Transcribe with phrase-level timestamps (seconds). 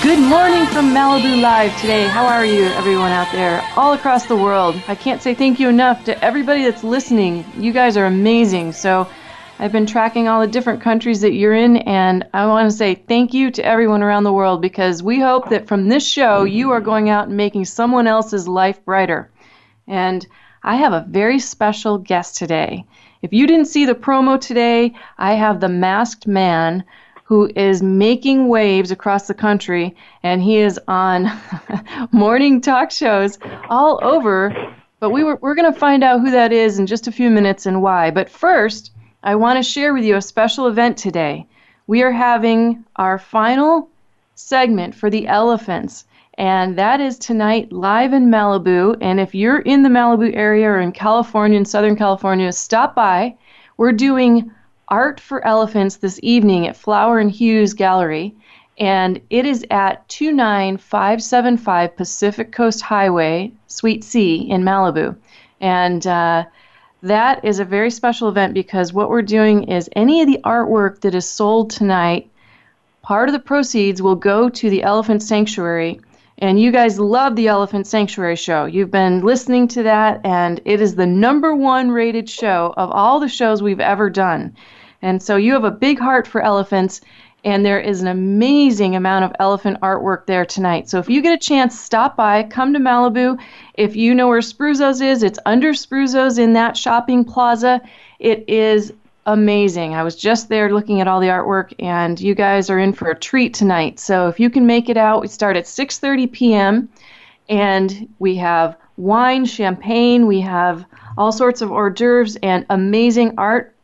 [0.00, 2.06] Good morning from Malibu Live today.
[2.06, 4.80] How are you, everyone out there, all across the world?
[4.86, 7.44] I can't say thank you enough to everybody that's listening.
[7.56, 8.74] You guys are amazing.
[8.74, 9.08] So,
[9.58, 12.94] I've been tracking all the different countries that you're in, and I want to say
[12.94, 16.70] thank you to everyone around the world because we hope that from this show, you
[16.70, 19.32] are going out and making someone else's life brighter.
[19.88, 20.24] And
[20.62, 22.84] I have a very special guest today.
[23.20, 26.84] If you didn't see the promo today, I have the masked man
[27.28, 31.30] who is making waves across the country, and he is on
[32.10, 34.50] morning talk shows all over.
[34.98, 37.28] But we were, we're going to find out who that is in just a few
[37.28, 38.10] minutes and why.
[38.10, 41.46] But first, I want to share with you a special event today.
[41.86, 43.90] We are having our final
[44.34, 46.06] segment for the elephants,
[46.38, 48.96] and that is tonight live in Malibu.
[49.02, 53.36] And if you're in the Malibu area or in California, in Southern California, stop by.
[53.76, 54.50] We're doing
[54.90, 58.34] Art for Elephants this evening at Flower and Hughes Gallery,
[58.78, 65.14] and it is at 29575 Pacific Coast Highway, Suite C in Malibu.
[65.60, 66.46] And uh,
[67.02, 71.02] that is a very special event because what we're doing is any of the artwork
[71.02, 72.30] that is sold tonight,
[73.02, 76.00] part of the proceeds will go to the Elephant Sanctuary.
[76.38, 78.64] And you guys love the Elephant Sanctuary show.
[78.64, 83.20] You've been listening to that, and it is the number one rated show of all
[83.20, 84.54] the shows we've ever done.
[85.02, 87.00] And so you have a big heart for elephants,
[87.44, 90.88] and there is an amazing amount of elephant artwork there tonight.
[90.88, 93.38] So if you get a chance, stop by, come to Malibu.
[93.74, 97.80] If you know where Spruzzo's is, it's under Spruzzo's in that shopping plaza.
[98.18, 98.92] It is
[99.26, 99.94] amazing.
[99.94, 103.10] I was just there looking at all the artwork, and you guys are in for
[103.10, 104.00] a treat tonight.
[104.00, 106.88] So if you can make it out, we start at 6:30 p.m.
[107.48, 110.84] and we have wine, champagne, we have
[111.16, 113.74] all sorts of hors d'oeuvres and amazing art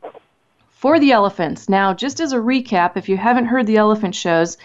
[0.84, 1.66] for the elephants.
[1.70, 4.58] Now, just as a recap, if you haven't heard the elephant shows,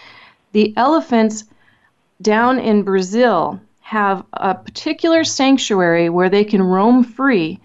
[0.52, 1.44] the elephants
[2.20, 7.58] down in Brazil have a particular sanctuary where they can roam free.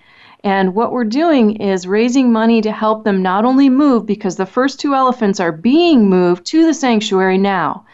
[0.45, 4.45] And what we're doing is raising money to help them not only move, because the
[4.45, 7.85] first two elephants are being moved to the sanctuary now.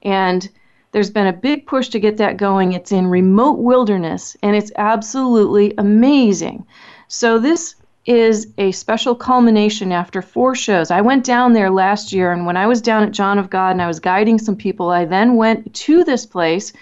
[0.00, 0.48] And
[0.92, 2.72] there's been a big push to get that going.
[2.72, 6.64] It's in remote wilderness, and it's absolutely amazing.
[7.06, 7.74] So, this
[8.06, 10.90] is a special culmination after four shows.
[10.92, 13.72] I went down there last year, and when I was down at John of God
[13.72, 16.72] and I was guiding some people, I then went to this place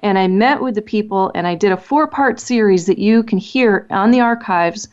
[0.00, 3.22] and I met with the people and I did a four part series that you
[3.22, 4.88] can hear on the archives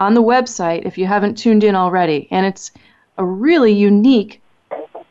[0.00, 2.26] on the website if you haven't tuned in already.
[2.32, 2.72] And it's
[3.16, 4.42] a really unique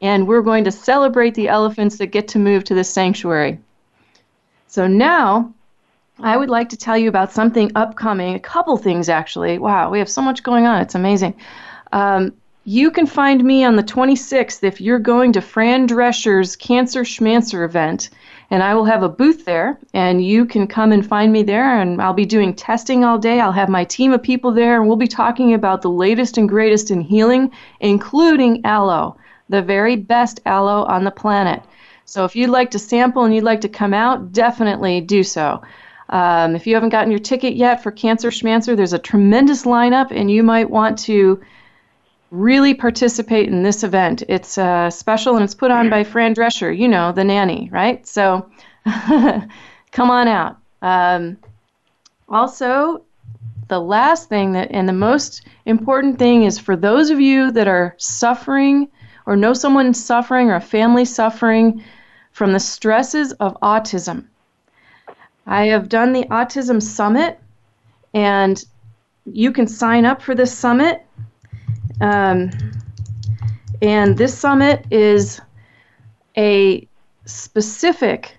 [0.00, 3.58] and we're going to celebrate the elephants that get to move to the sanctuary.
[4.68, 5.52] So now,
[6.20, 8.34] I would like to tell you about something upcoming.
[8.34, 9.58] A couple things actually.
[9.58, 10.80] Wow, we have so much going on.
[10.80, 11.34] It's amazing.
[11.92, 12.32] Um,
[12.64, 17.62] you can find me on the 26th if you're going to Fran Drescher's Cancer Schmancer
[17.64, 18.08] event,
[18.50, 21.80] and I will have a booth there, and you can come and find me there,
[21.80, 23.38] and I'll be doing testing all day.
[23.38, 26.48] I'll have my team of people there, and we'll be talking about the latest and
[26.48, 27.50] greatest in healing,
[27.80, 29.16] including aloe,
[29.50, 31.62] the very best aloe on the planet.
[32.06, 35.60] So if you'd like to sample and you'd like to come out, definitely do so.
[36.14, 40.12] Um, if you haven't gotten your ticket yet for Cancer Schmancer, there's a tremendous lineup,
[40.12, 41.42] and you might want to
[42.30, 44.22] really participate in this event.
[44.28, 48.06] It's uh, special and it's put on by Fran Drescher, you know, the nanny, right?
[48.06, 48.48] So
[48.84, 49.50] come
[50.10, 50.56] on out.
[50.82, 51.36] Um,
[52.28, 53.02] also,
[53.66, 57.66] the last thing that, and the most important thing is for those of you that
[57.66, 58.86] are suffering
[59.26, 61.82] or know someone suffering or a family suffering
[62.30, 64.28] from the stresses of autism.
[65.46, 67.38] I have done the Autism Summit,
[68.12, 68.64] and
[69.26, 71.04] you can sign up for this summit
[72.00, 72.50] um,
[73.82, 75.40] and this summit is
[76.36, 76.86] a
[77.26, 78.36] specific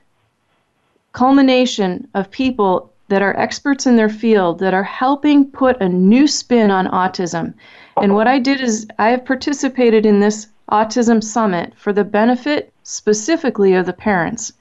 [1.14, 6.28] culmination of people that are experts in their field that are helping put a new
[6.28, 7.54] spin on autism.
[8.02, 12.74] And what I did is I have participated in this autism summit for the benefit
[12.84, 14.52] specifically of the parents.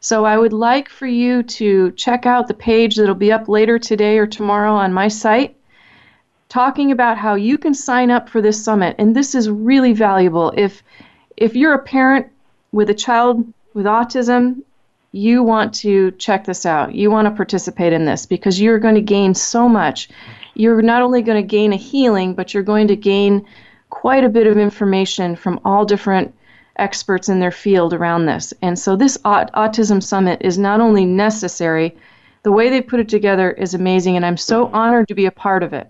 [0.00, 3.78] So I would like for you to check out the page that'll be up later
[3.78, 5.56] today or tomorrow on my site
[6.48, 8.96] talking about how you can sign up for this summit.
[8.98, 10.52] And this is really valuable.
[10.56, 10.82] If
[11.36, 12.26] if you're a parent
[12.72, 14.62] with a child with autism,
[15.12, 16.94] you want to check this out.
[16.94, 20.08] You want to participate in this because you're going to gain so much.
[20.54, 23.46] You're not only going to gain a healing, but you're going to gain
[23.90, 26.34] quite a bit of information from all different
[26.78, 28.54] experts in their field around this.
[28.62, 31.96] And so this Autism Summit is not only necessary,
[32.42, 35.30] the way they put it together is amazing, and I'm so honored to be a
[35.30, 35.88] part of it.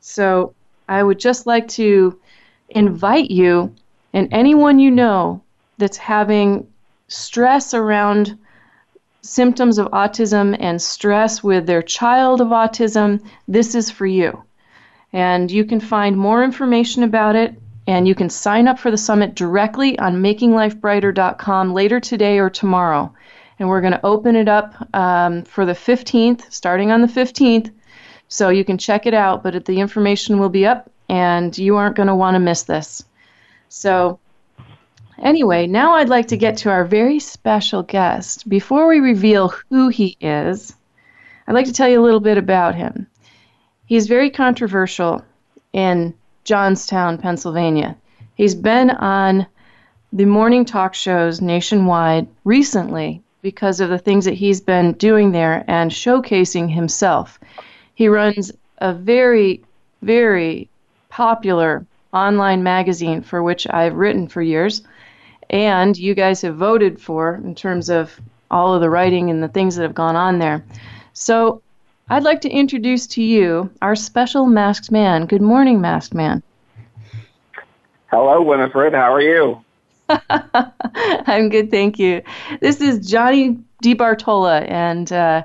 [0.00, 0.54] So
[0.88, 2.18] I would just like to
[2.70, 3.74] invite you
[4.12, 5.42] and anyone you know
[5.78, 6.66] that's having
[7.08, 8.38] stress around
[9.22, 14.42] symptoms of autism and stress with their child of autism, this is for you.
[15.12, 17.54] And you can find more information about it
[17.86, 23.12] and you can sign up for the summit directly on makinglifebrighter.com later today or tomorrow.
[23.58, 27.70] And we're going to open it up um, for the 15th, starting on the 15th,
[28.28, 31.96] so you can check it out, but the information will be up and you aren't
[31.96, 33.04] going to want to miss this.
[33.68, 34.20] So,
[35.18, 38.48] anyway, now I'd like to get to our very special guest.
[38.48, 40.74] Before we reveal who he is,
[41.48, 43.08] I'd like to tell you a little bit about him.
[43.86, 45.24] He's very controversial
[45.72, 46.14] in
[46.50, 47.96] Johnstown, Pennsylvania.
[48.34, 49.46] He's been on
[50.12, 55.64] the morning talk shows nationwide recently because of the things that he's been doing there
[55.68, 57.38] and showcasing himself.
[57.94, 59.62] He runs a very,
[60.02, 60.68] very
[61.08, 64.82] popular online magazine for which I've written for years,
[65.50, 68.20] and you guys have voted for in terms of
[68.50, 70.64] all of the writing and the things that have gone on there.
[71.12, 71.62] So
[72.10, 75.26] I'd like to introduce to you our special masked man.
[75.26, 76.42] Good morning, masked man.
[78.08, 78.92] Hello, Winifred.
[78.92, 79.64] How are you?
[80.08, 82.22] I'm good, thank you.
[82.60, 85.44] This is Johnny DiBartola, and uh,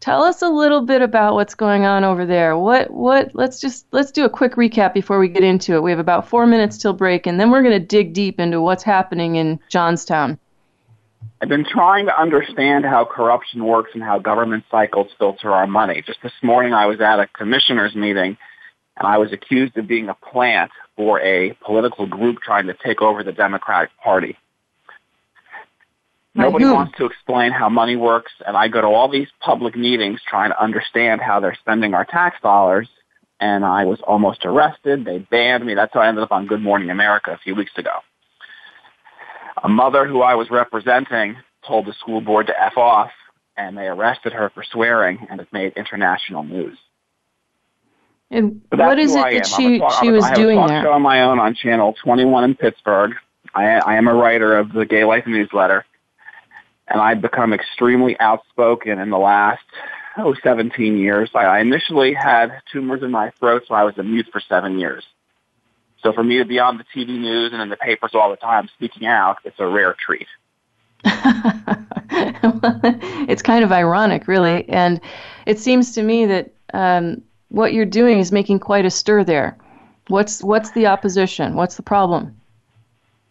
[0.00, 2.56] Tell us a little bit about what's going on over there.
[2.56, 5.82] What what let's just let's do a quick recap before we get into it.
[5.82, 8.60] We have about 4 minutes till break and then we're going to dig deep into
[8.60, 10.38] what's happening in Johnstown.
[11.40, 16.02] I've been trying to understand how corruption works and how government cycles filter our money.
[16.04, 18.36] Just this morning I was at a commissioners meeting
[18.96, 23.00] and I was accused of being a plant for a political group trying to take
[23.00, 24.36] over the Democratic Party.
[26.34, 30.20] Nobody wants to explain how money works, and I go to all these public meetings
[30.28, 32.88] trying to understand how they're spending our tax dollars,
[33.40, 35.04] and I was almost arrested.
[35.04, 35.74] They banned me.
[35.74, 37.90] That's how I ended up on Good Morning America a few weeks ago.
[39.62, 41.36] A mother who I was representing
[41.66, 43.10] told the school board to F off,
[43.56, 46.78] and they arrested her for swearing, and it made international news.
[48.30, 50.66] And what is it that she, talk, she was doing there?
[50.66, 53.12] I have a talk show on my own on Channel 21 in Pittsburgh.
[53.54, 55.84] I, I am a writer of the Gay Life newsletter
[56.88, 59.62] and I've become extremely outspoken in the last
[60.16, 61.30] oh 17 years.
[61.34, 65.04] I initially had tumors in my throat, so I was a mute for seven years.
[66.02, 68.36] So for me to be on the TV news and in the papers all the
[68.36, 70.28] time speaking out, it's a rare treat.
[73.28, 74.68] it's kind of ironic, really.
[74.68, 75.00] And
[75.46, 79.56] it seems to me that um, what you're doing is making quite a stir there.
[80.08, 81.54] What's what's the opposition?
[81.54, 82.38] What's the problem?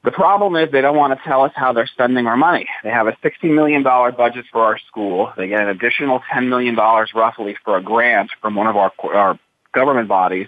[0.03, 2.67] The problem is they don't want to tell us how they're spending our money.
[2.83, 5.33] They have a $60 million budget for our school.
[5.35, 9.37] They get an additional $10 million roughly for a grant from one of our, our
[9.73, 10.47] government bodies.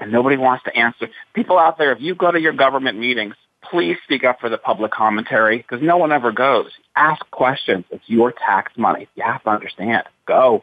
[0.00, 1.08] And nobody wants to answer.
[1.34, 4.58] People out there, if you go to your government meetings, please speak up for the
[4.58, 6.70] public commentary because no one ever goes.
[6.96, 7.84] Ask questions.
[7.90, 9.08] It's your tax money.
[9.16, 10.04] You have to understand.
[10.26, 10.62] Go.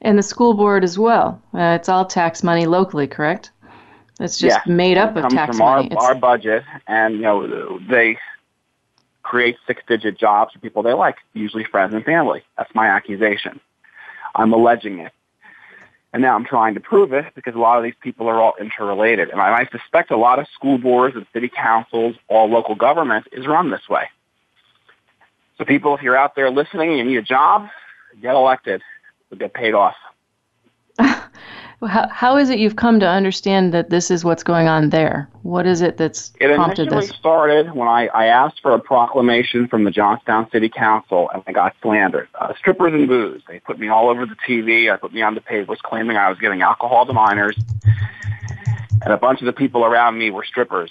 [0.00, 1.40] And the school board as well.
[1.54, 3.52] Uh, it's all tax money locally, correct?
[4.20, 5.92] It's just made up it of tax from money.
[5.96, 8.18] Our, our budget, and you know they
[9.22, 12.42] create six-digit jobs for people they like, usually friends and family.
[12.58, 13.60] That's my accusation.
[14.34, 15.12] I'm alleging it.
[16.12, 18.54] And now I'm trying to prove it because a lot of these people are all
[18.60, 19.30] interrelated.
[19.30, 23.28] And I, I suspect a lot of school boards and city councils, all local government,
[23.32, 24.08] is run this way.
[25.56, 27.68] So people, if you're out there listening and you need a job,
[28.20, 28.82] get elected.
[29.30, 29.94] You'll get paid off.
[31.86, 35.28] How, how is it you've come to understand that this is what's going on there?
[35.42, 37.16] What is it that's it prompted initially this?
[37.16, 41.52] started when I, I asked for a proclamation from the Johnstown City Council and I
[41.52, 42.28] got slandered.
[42.38, 43.42] Uh, strippers and booze.
[43.48, 44.92] They put me all over the TV.
[44.92, 47.58] I put me on the papers claiming I was giving alcohol to minors.
[49.04, 50.90] And a bunch of the people around me were strippers.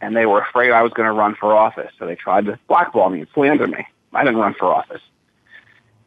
[0.00, 1.90] And they were afraid I was going to run for office.
[1.98, 3.86] So they tried to blackball me and slander me.
[4.12, 5.00] I didn't run for office.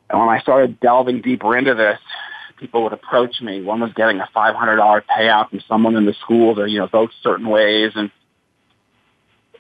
[0.10, 2.00] And when I started delving deeper into this,
[2.62, 3.62] people would approach me.
[3.62, 7.10] One was getting a $500 payout from someone in the school to, you know, vote
[7.24, 7.92] certain ways.
[7.96, 8.12] And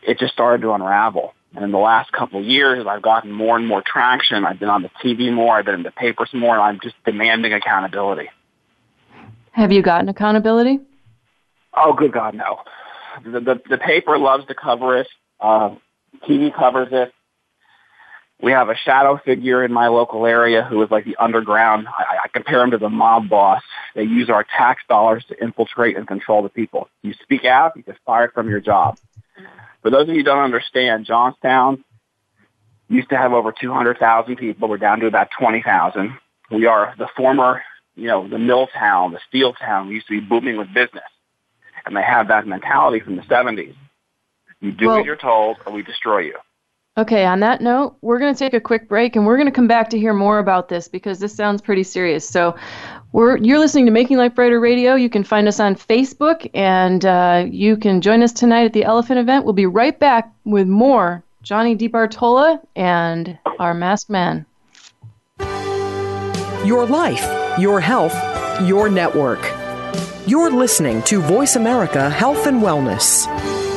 [0.03, 1.34] it just started to unravel.
[1.55, 4.46] And in the last couple of years, I've gotten more and more traction.
[4.46, 5.58] I've been on the TV more.
[5.58, 6.53] I've been in the papers more.
[6.53, 8.29] And I'm just demanding accountability.
[9.51, 10.79] Have you gotten accountability?
[11.75, 12.60] Oh, good God, no.
[13.25, 15.08] The, the, the paper loves to cover it.
[15.39, 15.75] Uh,
[16.29, 17.12] TV covers it
[18.41, 21.88] we have a shadow figure in my local area who is like the underground.
[21.88, 23.62] I, I compare him to the mob boss.
[23.93, 26.89] They use our tax dollars to infiltrate and control the people.
[27.03, 28.98] You speak out, you get fired from your job.
[29.81, 31.83] For those of you who don't understand, Johnstown
[32.89, 34.69] used to have over 200,000 people.
[34.69, 36.17] We're down to about 20,000.
[36.51, 37.62] We are the former,
[37.95, 39.88] you know, the mill town, the steel town.
[39.88, 41.03] We used to be booming with business.
[41.86, 43.75] And they have that mentality from the 70s.
[44.60, 46.36] You do well, what you're told or we destroy you.
[46.98, 49.53] Okay, on that note, we're going to take a quick break and we're going to
[49.53, 52.27] come back to hear more about this because this sounds pretty serious.
[52.27, 52.57] So,
[53.13, 54.95] we're, you're listening to Making Life Brighter Radio.
[54.95, 58.83] You can find us on Facebook and uh, you can join us tonight at the
[58.83, 59.45] Elephant event.
[59.45, 64.45] We'll be right back with more Johnny DiBartola and our masked man.
[66.65, 67.25] Your life,
[67.60, 68.15] your health,
[68.63, 69.39] your network.
[70.27, 73.70] You're listening to Voice America Health and Wellness.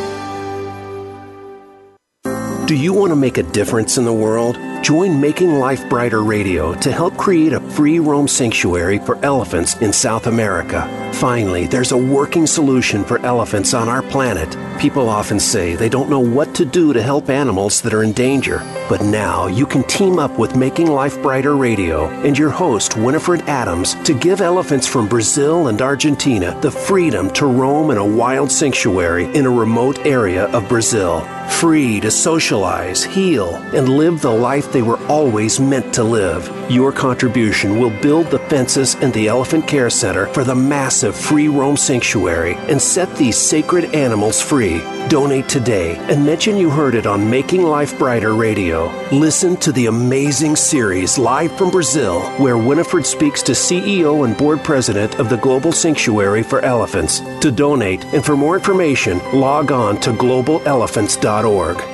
[2.67, 4.57] Do you want to make a difference in the world?
[4.85, 9.95] Join Making Life Brighter Radio to help create a free roam sanctuary for elephants in
[9.95, 10.87] South America.
[11.15, 14.55] Finally, there's a working solution for elephants on our planet.
[14.79, 18.13] People often say they don't know what to do to help animals that are in
[18.13, 18.59] danger.
[18.91, 23.41] But now you can team up with Making Life Brighter Radio and your host, Winifred
[23.49, 28.53] Adams, to give elephants from Brazil and Argentina the freedom to roam in a wild
[28.53, 31.27] sanctuary in a remote area of Brazil.
[31.49, 36.51] Free to socialize, heal, and live the life they were always meant to live.
[36.71, 41.49] Your contribution will build the fences and the Elephant Care Center for the massive free
[41.49, 44.81] roam sanctuary and set these sacred animals free.
[45.09, 48.89] Donate today and mention you heard it on Making Life Brighter Radio.
[49.13, 54.65] Listen to the amazing series live from Brazil, where Winifred speaks to CEO and board
[54.65, 57.21] president of the Global Sanctuary for Elephants.
[57.41, 61.94] To donate and for more information, log on to globalelephants.org.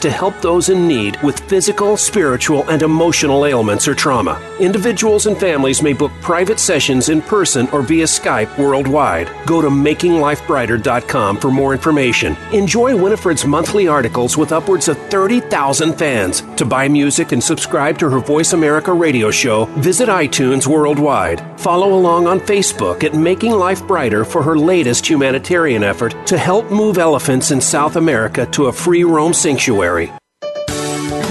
[0.00, 4.40] to help those in need with physical, spiritual, and emotional ailments or trauma.
[4.60, 9.30] Individuals and families may book private sessions in person or via Skype worldwide.
[9.46, 12.36] Go to makinglifebrighter.com for more information.
[12.52, 16.42] Enjoy Winifred's monthly articles with upwards of 30,000 fans.
[16.56, 21.42] To buy music and subscribe to her Voice America radio show, visit iTunes worldwide.
[21.58, 26.70] Follow along on Facebook at Making Life Brighter for her latest humanitarian effort to help
[26.70, 29.87] move elephants in South America to a free roam sanctuary.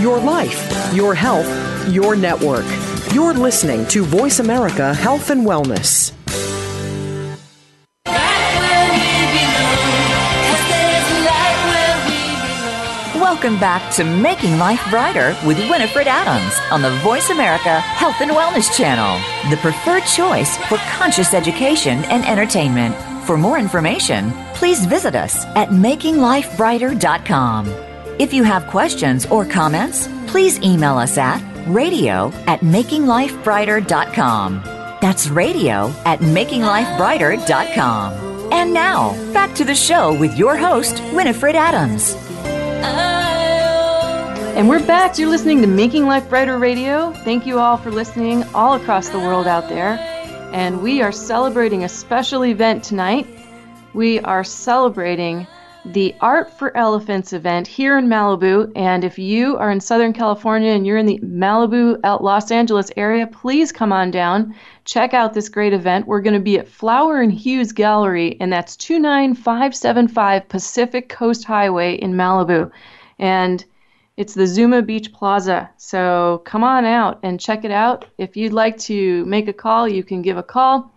[0.01, 1.47] Your life, your health,
[1.89, 2.65] your network.
[3.13, 6.13] You're listening to Voice America Health and Wellness.
[13.15, 18.31] Welcome back to Making Life Brighter with Winifred Adams on the Voice America Health and
[18.31, 19.19] Wellness Channel,
[19.51, 22.95] the preferred choice for conscious education and entertainment.
[23.25, 27.86] For more information, please visit us at makinglifebrighter.com.
[28.19, 34.61] If you have questions or comments, please email us at radio at makinglifebrighter.com.
[35.01, 38.51] That's radio at makinglifebrighter.com.
[38.51, 42.15] And now, back to the show with your host, Winifred Adams.
[44.57, 45.19] And we're back.
[45.19, 47.13] You're listening to Making Life Brighter Radio.
[47.23, 49.99] Thank you all for listening all across the world out there.
[50.53, 53.27] And we are celebrating a special event tonight.
[53.93, 55.45] We are celebrating
[55.93, 58.71] the Art for Elephants event here in Malibu.
[58.75, 63.25] And if you are in Southern California and you're in the Malibu, Los Angeles area,
[63.25, 64.53] please come on down.
[64.83, 66.05] Check out this great event.
[66.05, 71.95] We're going to be at Flower and Hughes Gallery, and that's 29575 Pacific Coast Highway
[71.95, 72.69] in Malibu.
[73.17, 73.63] And
[74.17, 75.69] it's the Zuma Beach Plaza.
[75.77, 78.05] So come on out and check it out.
[78.17, 80.91] If you'd like to make a call, you can give a call.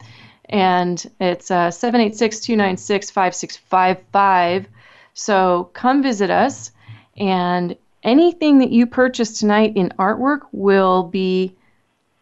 [0.48, 4.66] And it's uh, 786 296 5655.
[5.14, 6.72] So come visit us.
[7.16, 11.54] And anything that you purchase tonight in artwork will be,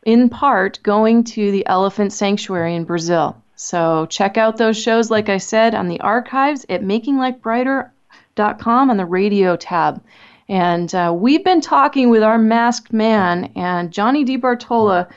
[0.04, 3.40] in part, going to the Elephant Sanctuary in Brazil.
[3.56, 9.04] So check out those shows, like I said, on the archives at makinglifebrighter.com on the
[9.04, 10.02] radio tab.
[10.48, 15.10] And uh, we've been talking with our masked man, and Johnny DiBartola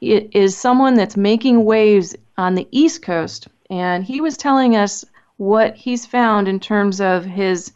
[0.00, 3.48] is someone that's making waves on the East Coast.
[3.70, 5.04] And he was telling us
[5.36, 7.72] what he's found in terms of his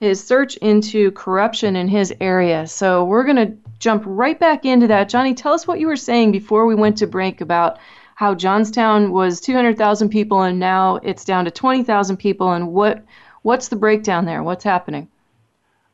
[0.00, 2.66] his search into corruption in his area.
[2.66, 5.10] So we're going to jump right back into that.
[5.10, 7.78] Johnny, tell us what you were saying before we went to break about
[8.14, 13.04] how Johnstown was 200,000 people and now it's down to 20,000 people and what
[13.42, 14.42] what's the breakdown there?
[14.42, 15.08] What's happening?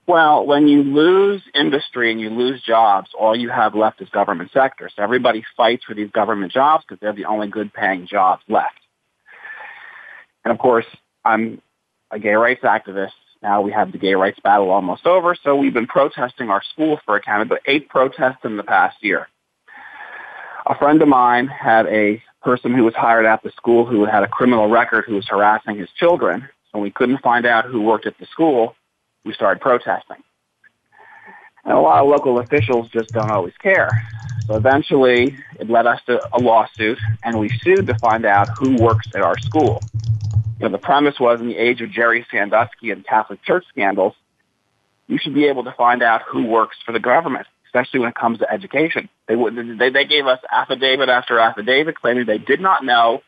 [0.07, 4.51] Well, when you lose industry and you lose jobs, all you have left is government
[4.53, 4.89] sector.
[4.95, 8.86] So everybody fights for these government jobs because they're the only good paying jobs left.
[10.47, 10.87] And of course,
[11.25, 11.61] I'm
[12.13, 13.11] a gay rights activist.
[13.43, 17.01] Now we have the gay rights battle almost over, so we've been protesting our school
[17.05, 17.65] for accountability.
[17.67, 19.27] Eight protests in the past year.
[20.65, 24.23] A friend of mine had a person who was hired at the school who had
[24.23, 26.49] a criminal record who was harassing his children.
[26.71, 28.77] So we couldn't find out who worked at the school
[29.25, 30.23] we started protesting.
[31.65, 33.91] And a lot of local officials just don't always care.
[34.47, 38.77] So eventually, it led us to a lawsuit, and we sued to find out who
[38.77, 39.83] works at our school.
[40.59, 44.15] You know, the premise was in the age of Jerry Sandusky and Catholic Church scandals,
[45.07, 48.15] you should be able to find out who works for the government, especially when it
[48.15, 49.09] comes to education.
[49.29, 53.21] They, would, they, they gave us affidavit after affidavit claiming they did not know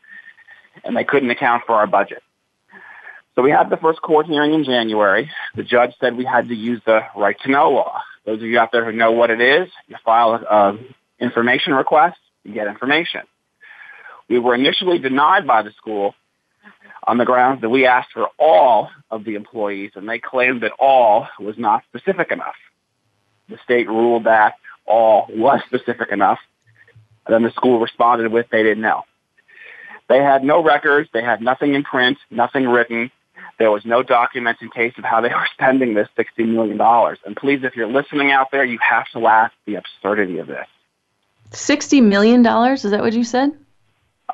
[0.83, 2.23] and they couldn't account for our budget.
[3.35, 5.29] So we had the first court hearing in January.
[5.55, 8.01] The judge said we had to use the right to know law.
[8.25, 12.17] Those of you out there who know what it is, you file an information request,
[12.43, 13.21] you get information.
[14.29, 16.15] We were initially denied by the school
[17.03, 20.71] on the grounds that we asked for all of the employees and they claimed that
[20.79, 22.55] all was not specific enough.
[23.47, 26.39] The state ruled that all was specific enough.
[27.25, 29.03] And then the school responded with they didn't know.
[30.07, 31.09] They had no records.
[31.13, 33.11] They had nothing in print, nothing written.
[33.59, 36.79] There was no documentation case of how they were spending this $60 million.
[37.25, 40.47] And please, if you're listening out there, you have to laugh at the absurdity of
[40.47, 40.67] this.
[41.51, 42.45] $60 million?
[42.45, 43.51] Is that what you said?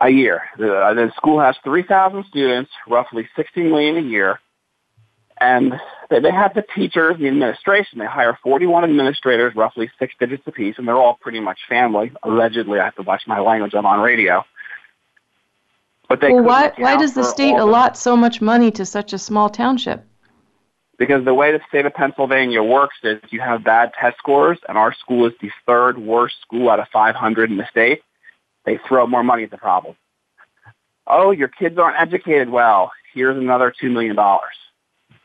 [0.02, 0.42] A year.
[0.58, 4.40] The, uh, the school has 3,000 students, roughly $60 million a year.
[5.40, 5.74] And
[6.10, 8.00] they, they have the teachers, the administration.
[8.00, 12.12] They hire 41 administrators, roughly six digits apiece, and they're all pretty much family.
[12.24, 13.74] Allegedly, I have to watch my language.
[13.74, 14.44] I'm on radio.
[16.08, 19.18] But they well, why why does the state allot so much money to such a
[19.18, 20.04] small township?
[20.98, 24.78] Because the way the state of Pennsylvania works is you have bad test scores, and
[24.78, 28.02] our school is the third worst school out of 500 in the state.
[28.65, 29.95] They throw more money at the problem.
[31.08, 32.91] Oh, your kids aren't educated well.
[33.13, 34.17] Here's another $2 million.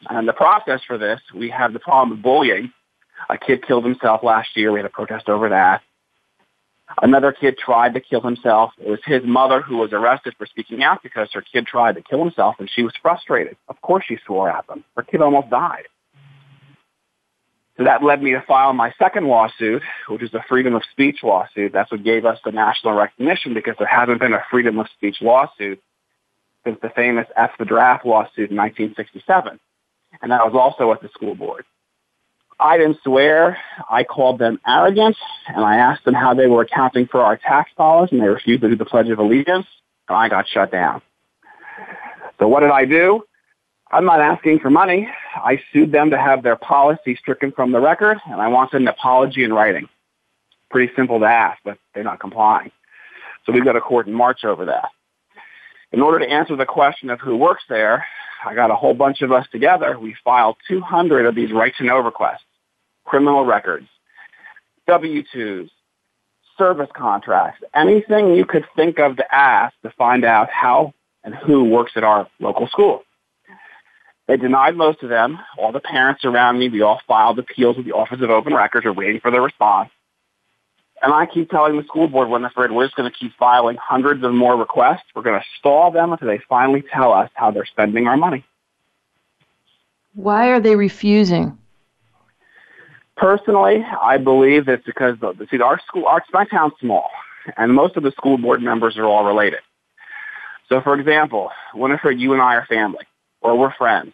[0.09, 2.73] And the process for this, we have the problem of bullying.
[3.29, 4.73] A kid killed himself last year.
[4.73, 5.83] We had a protest over that.
[7.03, 8.73] Another kid tried to kill himself.
[8.79, 12.03] It was his mother who was arrested for speaking out because her kid tried to
[12.03, 13.57] kill himself and she was frustrated.
[13.69, 14.85] Of course she swore at them.
[14.97, 15.85] Her kid almost died.
[17.81, 21.21] So that led me to file my second lawsuit, which is a freedom of speech
[21.23, 21.73] lawsuit.
[21.73, 25.17] That's what gave us the national recognition because there hasn't been a freedom of speech
[25.23, 25.81] lawsuit
[26.63, 29.59] since the famous F the Draft lawsuit in 1967.
[30.21, 31.65] And that was also at the school board.
[32.59, 33.57] I didn't swear.
[33.89, 35.17] I called them arrogant,
[35.49, 38.61] and I asked them how they were accounting for our tax dollars, and they refused
[38.61, 39.67] to do the Pledge of Allegiance,
[40.07, 41.01] and I got shut down.
[42.39, 43.25] So what did I do?
[43.93, 45.09] I'm not asking for money.
[45.35, 48.89] I sued them to have their policy stricken from the record, and I wanted an
[48.89, 49.89] apology in writing.
[50.71, 52.71] Pretty simple to ask, but they're not complying.
[53.45, 54.91] So we've got a court in March over that.
[55.93, 58.07] In order to answer the question of who works there,
[58.45, 59.99] I got a whole bunch of us together.
[59.99, 62.45] We filed 200 of these right to know requests,
[63.05, 63.89] criminal records,
[64.87, 65.69] W-2s,
[66.57, 71.65] service contracts, anything you could think of to ask to find out how and who
[71.65, 73.03] works at our local school.
[74.31, 75.41] They denied most of them.
[75.59, 78.85] All the parents around me, we all filed appeals with the Office of Open Records.
[78.85, 79.91] We're waiting for their response.
[81.03, 84.23] And I keep telling the school board, Winifred, we're just going to keep filing hundreds
[84.23, 85.03] of more requests.
[85.17, 88.45] We're going to stall them until they finally tell us how they're spending our money.
[90.15, 91.59] Why are they refusing?
[93.17, 97.11] Personally, I believe it's because the, see our school, our my town's small,
[97.57, 99.59] and most of the school board members are all related.
[100.69, 103.07] So, for example, Winifred, you and I are family,
[103.41, 104.13] or we're friends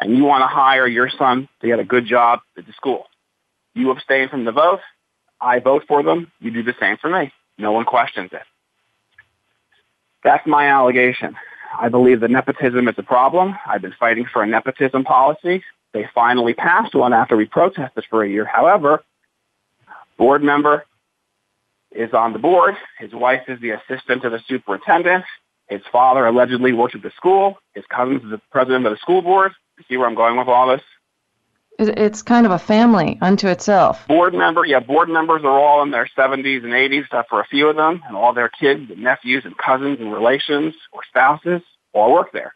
[0.00, 3.06] and you want to hire your son to get a good job at the school,
[3.74, 4.80] you abstain from the vote.
[5.40, 6.32] I vote for them.
[6.40, 7.32] You do the same for me.
[7.58, 8.42] No one questions it.
[10.24, 11.36] That's my allegation.
[11.78, 13.54] I believe that nepotism is a problem.
[13.66, 15.62] I've been fighting for a nepotism policy.
[15.92, 18.44] They finally passed one after we protested for a year.
[18.44, 19.02] However,
[20.18, 20.84] board member
[21.90, 22.74] is on the board.
[22.98, 25.24] His wife is the assistant to the superintendent.
[25.68, 27.58] His father allegedly works at the school.
[27.74, 29.52] His cousin is the president of the school board.
[29.88, 30.82] See where I'm going with all this?
[31.78, 34.06] It's kind of a family unto itself.
[34.06, 37.46] Board member, yeah, board members are all in their 70s and 80s, except for a
[37.46, 41.62] few of them, and all their kids and nephews and cousins and relations or spouses
[41.94, 42.54] all work there.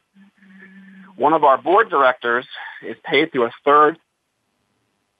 [1.17, 2.47] One of our board directors
[2.83, 3.99] is paid through a third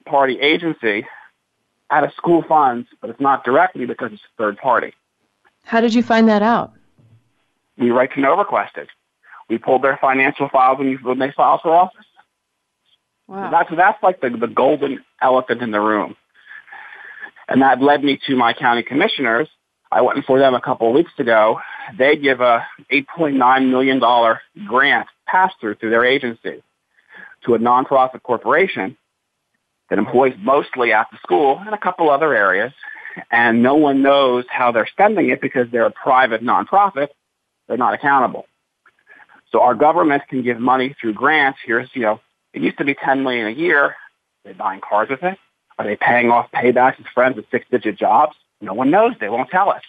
[0.05, 1.07] party agency
[1.89, 4.93] out of school funds, but it's not directly because it's a third party.
[5.63, 6.73] How did you find that out?
[7.77, 8.89] We right to know requested.
[9.49, 12.05] We pulled their financial files when, when they filed for office.
[13.27, 13.49] Wow.
[13.49, 16.15] That's that's like the the golden elephant in the room,
[17.47, 19.47] and that led me to my county commissioners.
[19.91, 21.59] I went for them a couple of weeks ago.
[21.97, 26.61] They give a 8.9 million dollar grant pass through through their agency
[27.45, 28.95] to a nonprofit corporation
[29.89, 32.73] that employs mostly at the school and a couple other areas,
[33.31, 37.07] and no one knows how they're spending it because they're a private nonprofit.
[37.67, 38.45] They're not accountable.
[39.55, 41.59] So our government can give money through grants.
[41.65, 42.19] Here's, you know,
[42.53, 43.85] it used to be 10 million a year.
[43.85, 43.95] Are
[44.43, 45.37] they buying cars with it?
[45.79, 48.35] Are they paying off paybacks with friends with six-digit jobs?
[48.59, 49.13] No one knows.
[49.17, 49.81] They won't tell us.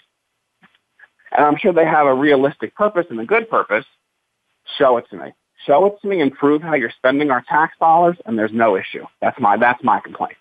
[1.37, 3.85] And I'm sure they have a realistic purpose and a good purpose.
[4.79, 5.33] Show it to me.
[5.66, 8.76] Show it to me and prove how you're spending our tax dollars, and there's no
[8.76, 9.05] issue.
[9.20, 10.37] That's my that's my complaint.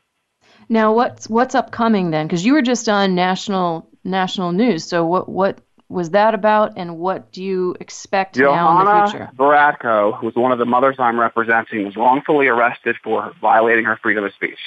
[0.69, 2.27] Now, what's what's upcoming then?
[2.27, 4.83] Because you were just on national national news.
[4.83, 5.61] So what what
[5.95, 9.31] was that about, and what do you expect Johanna now in the future?
[9.35, 13.97] Baratko, who was one of the mothers I'm representing, was wrongfully arrested for violating her
[14.03, 14.59] freedom of speech.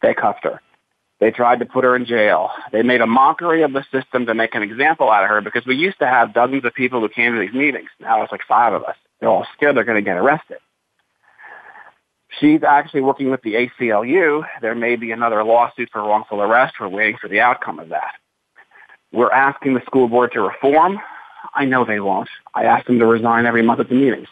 [0.00, 0.60] They cuffed her.
[1.18, 2.50] They tried to put her in jail.
[2.70, 5.66] They made a mockery of the system to make an example out of her because
[5.66, 7.90] we used to have dozens of people who came to these meetings.
[7.98, 8.96] Now it's like five of us.
[9.18, 10.58] They're all scared they're going to get arrested.
[12.38, 14.46] She's actually working with the ACLU.
[14.62, 16.74] There may be another lawsuit for wrongful arrest.
[16.78, 18.14] We're waiting for the outcome of that.
[19.12, 20.98] We're asking the school board to reform.
[21.54, 22.28] I know they won't.
[22.54, 24.28] I ask them to resign every month at the meetings.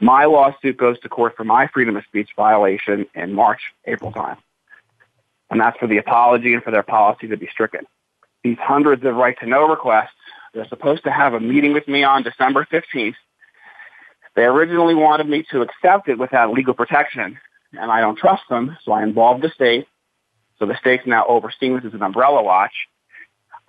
[0.00, 4.36] My lawsuit goes to court for my freedom of speech violation in March, April time.
[5.50, 7.86] And that's for the apology and for their policy to be stricken.
[8.44, 10.10] These hundreds of right to know requests,
[10.54, 13.16] they're supposed to have a meeting with me on December 15th.
[14.36, 17.38] They originally wanted me to accept it without legal protection,
[17.72, 19.86] and I don't trust them, so I involved the state.
[20.58, 22.72] So the state's now overseeing this as an umbrella watch.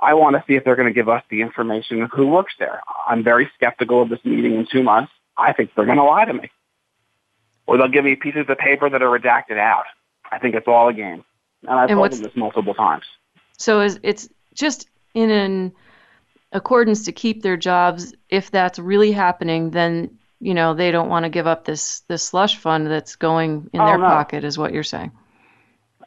[0.01, 2.53] I want to see if they're going to give us the information of who works
[2.57, 2.81] there.
[3.07, 5.11] I'm very skeptical of this meeting in two months.
[5.37, 6.49] I think they're going to lie to me.
[7.67, 9.85] Or they'll give me pieces of paper that are redacted out.
[10.31, 11.23] I think it's all a game.
[11.63, 13.03] And I've and told them this multiple times.
[13.57, 15.73] So is, it's just in an
[16.51, 18.13] accordance to keep their jobs.
[18.29, 22.23] If that's really happening, then you know they don't want to give up this this
[22.23, 24.05] slush fund that's going in Oh, their no.
[24.05, 25.11] pocket, is what you're saying.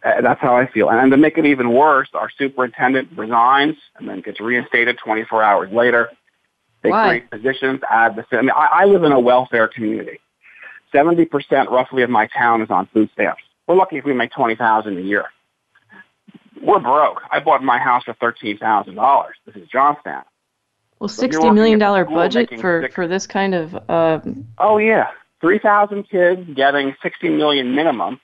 [0.05, 0.91] Uh, that's how I feel.
[0.91, 5.73] And to make it even worse, our superintendent resigns and then gets reinstated 24 hours
[5.73, 6.11] later.
[6.83, 7.09] They Why?
[7.09, 8.25] create positions, add the.
[8.37, 10.19] I mean, I, I live in a welfare community.
[10.93, 13.43] 70% roughly of my town is on food stamps.
[13.67, 15.27] We're lucky if we make 20000 a year.
[16.61, 17.23] We're broke.
[17.31, 19.27] I bought my house for $13,000.
[19.47, 20.25] This is Johnstown.
[21.03, 25.09] Well, sixty million dollar budget for six- for this kind of um, Oh yeah,
[25.41, 28.21] three thousand kids getting sixty million minimum.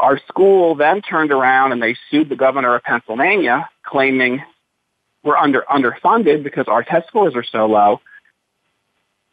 [0.00, 4.42] Our school then turned around and they sued the governor of Pennsylvania, claiming
[5.22, 8.00] we're under underfunded because our test scores are so low.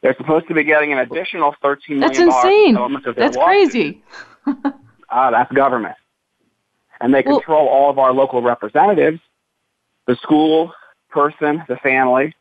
[0.02, 3.10] They're supposed to be getting an additional thirteen that's million dollars insane.
[3.10, 3.46] of That's lawsuit.
[3.46, 4.04] crazy.
[5.16, 5.94] Ah, that's government.
[7.00, 9.20] And they Well- control all of our local representatives.
[10.08, 10.74] The school
[11.12, 12.34] person, the family,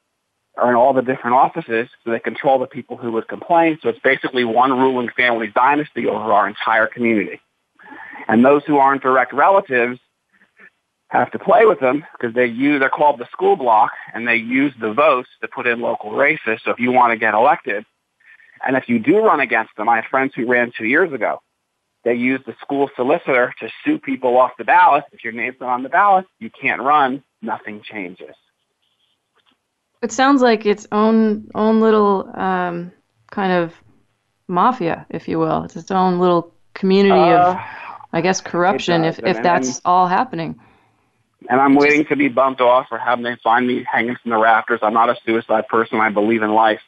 [0.56, 3.78] are in all the different offices, so they control the people who would complain.
[3.82, 7.40] So it's basically one ruling family dynasty over our entire community.
[8.28, 9.98] And those who aren't direct relatives
[11.08, 14.36] have to play with them because they use, they're called the school bloc, and they
[14.36, 16.60] use the votes to put in local races.
[16.64, 17.84] So if you want to get elected,
[18.64, 21.40] and if you do run against them, I have friends who ran two years ago.
[22.04, 25.04] They use the school solicitor to sue people off the ballot.
[25.12, 27.22] If your name's not on the ballot, you can't run.
[27.42, 28.34] Nothing changes.
[30.00, 32.92] It sounds like its own own little um,
[33.30, 33.72] kind of
[34.48, 35.62] mafia, if you will.
[35.64, 37.62] It's its own little community of, Uh,
[38.12, 39.04] I guess, corruption.
[39.04, 40.58] If if that's all happening.
[41.48, 44.38] and I'm waiting to be bumped off or have them find me hanging from the
[44.38, 44.80] rafters.
[44.82, 45.98] I'm not a suicide person.
[45.98, 46.80] I believe in life.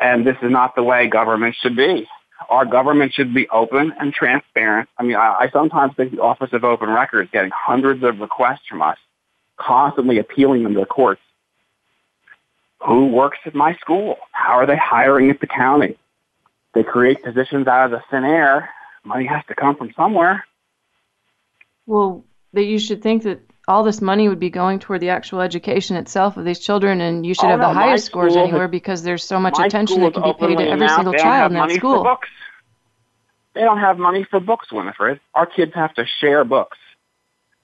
[0.00, 2.08] And this is not the way government should be.
[2.48, 4.88] Our government should be open and transparent.
[4.96, 8.66] I mean, I, I sometimes think the Office of Open Records getting hundreds of requests
[8.68, 8.96] from us,
[9.56, 11.20] constantly appealing them to the courts.
[12.86, 14.18] Who works at my school?
[14.30, 15.98] How are they hiring at the county?
[16.74, 18.70] They create positions out of the thin air.
[19.08, 20.44] Money has to come from somewhere.
[21.86, 25.40] Well, that you should think that all this money would be going toward the actual
[25.40, 28.44] education itself of these children, and you should Oh, have no, the highest scores school
[28.44, 31.18] anywhere because there's so much attention that can be paid to every announced single they
[31.18, 32.02] don't child have in that money For school.
[32.04, 32.28] books.
[33.54, 35.20] They don't have money for books, Winifred.
[35.34, 36.76] Our kids have to share books.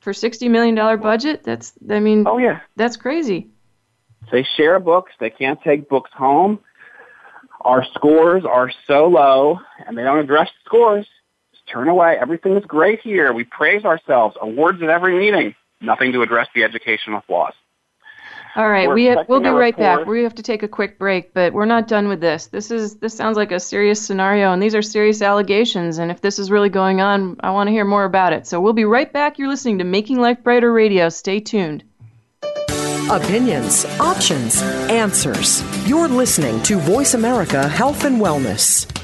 [0.01, 3.49] For sixty million dollar budget, that's I mean, Oh yeah, that's crazy.
[4.33, 5.13] they share books.
[5.21, 6.59] They can't take books home.
[7.61, 11.07] Our scores are so low, and they don't address the scores.
[11.65, 12.17] Just turn away.
[12.21, 13.33] Everything is great here.
[13.33, 14.37] We praise ourselves.
[14.41, 15.55] Awards at every meeting.
[15.81, 17.53] Nothing to address the educational flaws.
[18.57, 20.07] All right, We're we have, we'll be expecting a right back.
[20.07, 22.47] We have to take a quick break, but we're not done with this.
[22.47, 25.99] This is this sounds like a serious scenario, and these are serious allegations.
[25.99, 28.47] And if this is really going on, I want to hear more about it.
[28.47, 29.41] So we'll be right back.
[29.41, 31.09] You're listening to Making Life Brighter Radio.
[31.09, 31.83] Stay tuned.
[33.11, 35.63] Opinions, options, answers.
[35.89, 39.04] You're listening to Voice America Health and Wellness.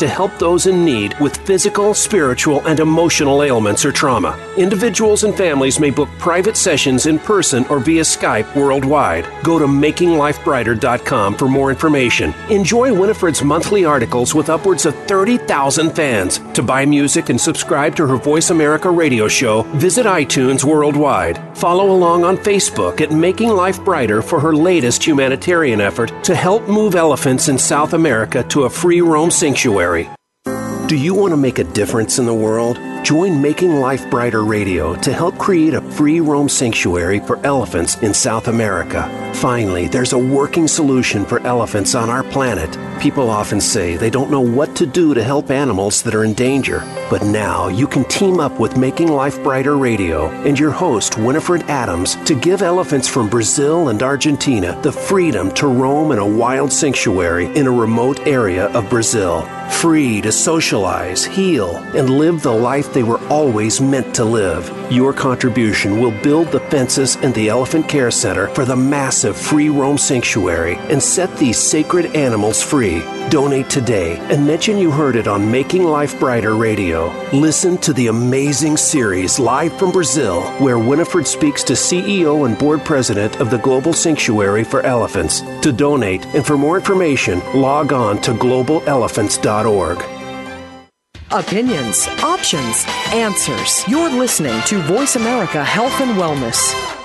[0.00, 4.32] to help those in need with physical, spiritual, and emotional ailments or trauma.
[4.56, 9.28] Individuals and families may book private sessions in person or via Skype worldwide.
[9.44, 12.32] Go to makinglifebrighter.com for more information.
[12.48, 16.40] Enjoy Winifred's monthly articles with upwards of 30,000 fans.
[16.54, 21.38] To buy music and subscribe to her Voice America radio show, visit iTunes worldwide.
[21.58, 26.66] Follow along on Facebook at Making Life Brighter for her latest humanitarian effort to help
[26.68, 29.89] move elephants in South America to a free roam sanctuary.
[30.88, 32.78] Do you want to make a difference in the world?
[33.04, 38.12] Join Making Life Brighter Radio to help create a free roam sanctuary for elephants in
[38.12, 39.29] South America.
[39.40, 42.76] Finally, there's a working solution for elephants on our planet.
[43.00, 46.34] People often say they don't know what to do to help animals that are in
[46.34, 46.80] danger.
[47.08, 51.62] But now you can team up with Making Life Brighter Radio and your host, Winifred
[51.70, 56.70] Adams, to give elephants from Brazil and Argentina the freedom to roam in a wild
[56.70, 59.48] sanctuary in a remote area of Brazil.
[59.70, 64.70] Free to socialize, heal, and live the life they were always meant to live.
[64.92, 69.34] Your contribution will build the fences and the Elephant Care Center for the massive a
[69.34, 73.00] free roam sanctuary and set these sacred animals free.
[73.30, 77.08] Donate today and mention you heard it on Making Life Brighter Radio.
[77.32, 82.84] Listen to the amazing series live from Brazil, where Winifred speaks to CEO and board
[82.84, 85.40] president of the Global Sanctuary for Elephants.
[85.62, 90.04] To donate and for more information, log on to globalelephants.org.
[91.32, 93.86] Opinions, options, answers.
[93.86, 96.99] You're listening to Voice America Health and Wellness.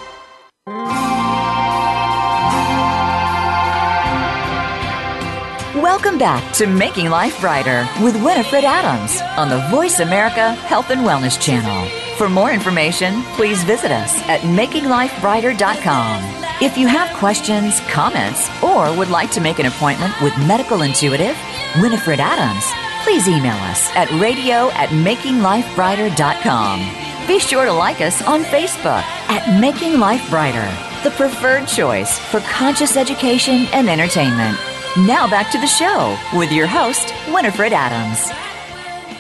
[6.06, 11.02] Welcome back to Making Life Brighter with Winifred Adams on the Voice America Health and
[11.02, 11.90] Wellness Channel.
[12.18, 16.22] For more information, please visit us at makinglifebrighter.com.
[16.62, 21.36] If you have questions, comments, or would like to make an appointment with medical intuitive
[21.82, 22.72] Winifred Adams,
[23.04, 27.28] please email us at radio at makinglifebrighter.com.
[27.28, 30.72] Be sure to like us on Facebook at Making Life Brighter,
[31.04, 34.56] the preferred choice for conscious education and entertainment.
[34.98, 38.32] Now back to the show with your host, Winifred Adams.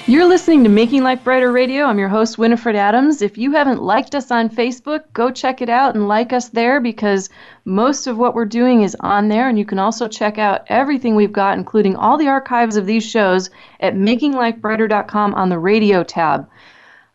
[0.07, 1.83] You're listening to Making Life Brighter Radio.
[1.83, 3.21] I'm your host, Winifred Adams.
[3.21, 6.79] If you haven't liked us on Facebook, go check it out and like us there
[6.79, 7.29] because
[7.65, 9.49] most of what we're doing is on there.
[9.49, 13.05] And you can also check out everything we've got, including all the archives of these
[13.05, 13.49] shows,
[13.81, 16.47] at makinglifebrighter.com on the radio tab.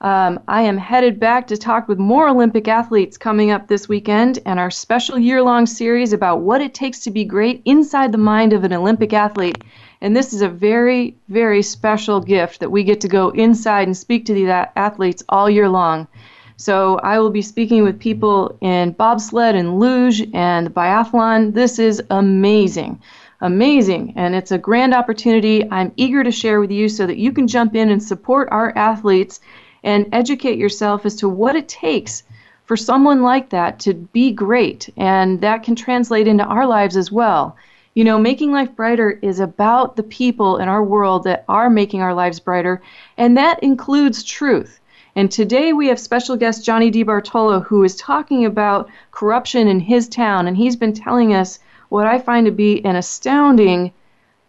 [0.02, 4.38] Um, I am headed back to talk with more Olympic athletes coming up this weekend
[4.46, 8.16] and our special year long series about what it takes to be great inside the
[8.16, 9.62] mind of an Olympic athlete.
[10.00, 13.96] And this is a very, very special gift that we get to go inside and
[13.96, 16.08] speak to these athletes all year long.
[16.56, 21.52] So I will be speaking with people in bobsled and luge and biathlon.
[21.52, 23.02] This is amazing.
[23.42, 24.14] Amazing.
[24.16, 27.46] And it's a grand opportunity I'm eager to share with you so that you can
[27.46, 29.40] jump in and support our athletes
[29.82, 32.22] and educate yourself as to what it takes
[32.64, 34.88] for someone like that to be great.
[34.96, 37.56] And that can translate into our lives as well.
[37.94, 42.02] You know, making life brighter is about the people in our world that are making
[42.02, 42.80] our lives brighter,
[43.16, 44.78] and that includes truth.
[45.16, 50.08] And today we have special guest Johnny DeBartola, who is talking about corruption in his
[50.08, 53.92] town, and he's been telling us what I find to be an astounding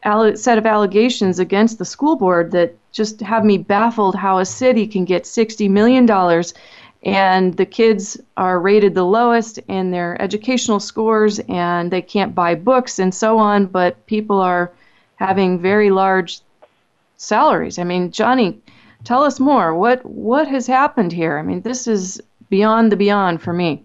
[0.04, 4.88] set of allegations against the school board that just have me baffled how a city
[4.88, 6.10] can get $60 million
[7.04, 12.54] and the kids are rated the lowest in their educational scores and they can't buy
[12.54, 14.72] books and so on, but people are
[15.16, 16.42] having very large
[17.18, 17.80] salaries.
[17.80, 18.62] I mean, Johnny,
[19.04, 19.74] tell us more.
[19.74, 21.40] What what has happened here?
[21.40, 23.84] I mean, this is beyond the beyond for me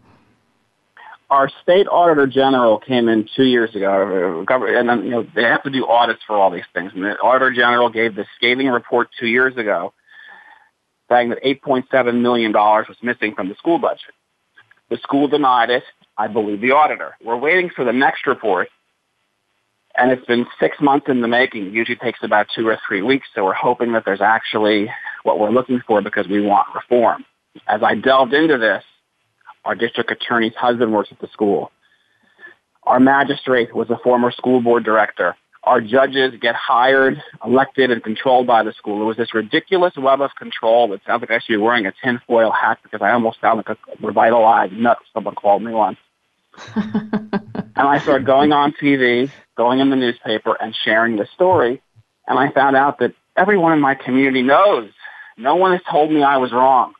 [1.30, 5.62] our state auditor general came in two years ago, uh, and you know they have
[5.64, 6.92] to do audits for all these things.
[6.94, 9.92] And the auditor general gave the scathing report two years ago,
[11.08, 14.14] saying that 8.7 million dollars was missing from the school budget.
[14.88, 15.82] The school denied it.
[16.16, 17.16] I believe the auditor.
[17.22, 18.68] We're waiting for the next report,
[19.96, 21.66] and it's been six months in the making.
[21.66, 23.26] It usually takes about two or three weeks.
[23.34, 24.88] So we're hoping that there's actually
[25.24, 27.24] what we're looking for because we want reform.
[27.66, 28.84] As I delved into this,
[29.66, 31.72] our district attorney's husband works at the school.
[32.84, 35.36] Our magistrate was a former school board director.
[35.64, 39.02] Our judges get hired, elected, and controlled by the school.
[39.02, 41.92] It was this ridiculous web of control that sounds like I should be wearing a
[42.02, 45.98] tinfoil hat because I almost sound like a revitalized nut, someone called me once.
[46.76, 51.82] and I started going on TV, going in the newspaper, and sharing the story.
[52.28, 54.90] And I found out that everyone in my community knows.
[55.36, 56.94] No one has told me I was wrong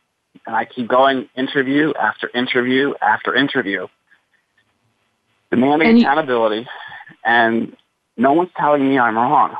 [0.47, 3.87] and I keep going interview after interview after interview,
[5.51, 6.67] demanding and accountability,
[7.25, 7.77] and
[8.17, 9.57] no one's telling me I'm wrong.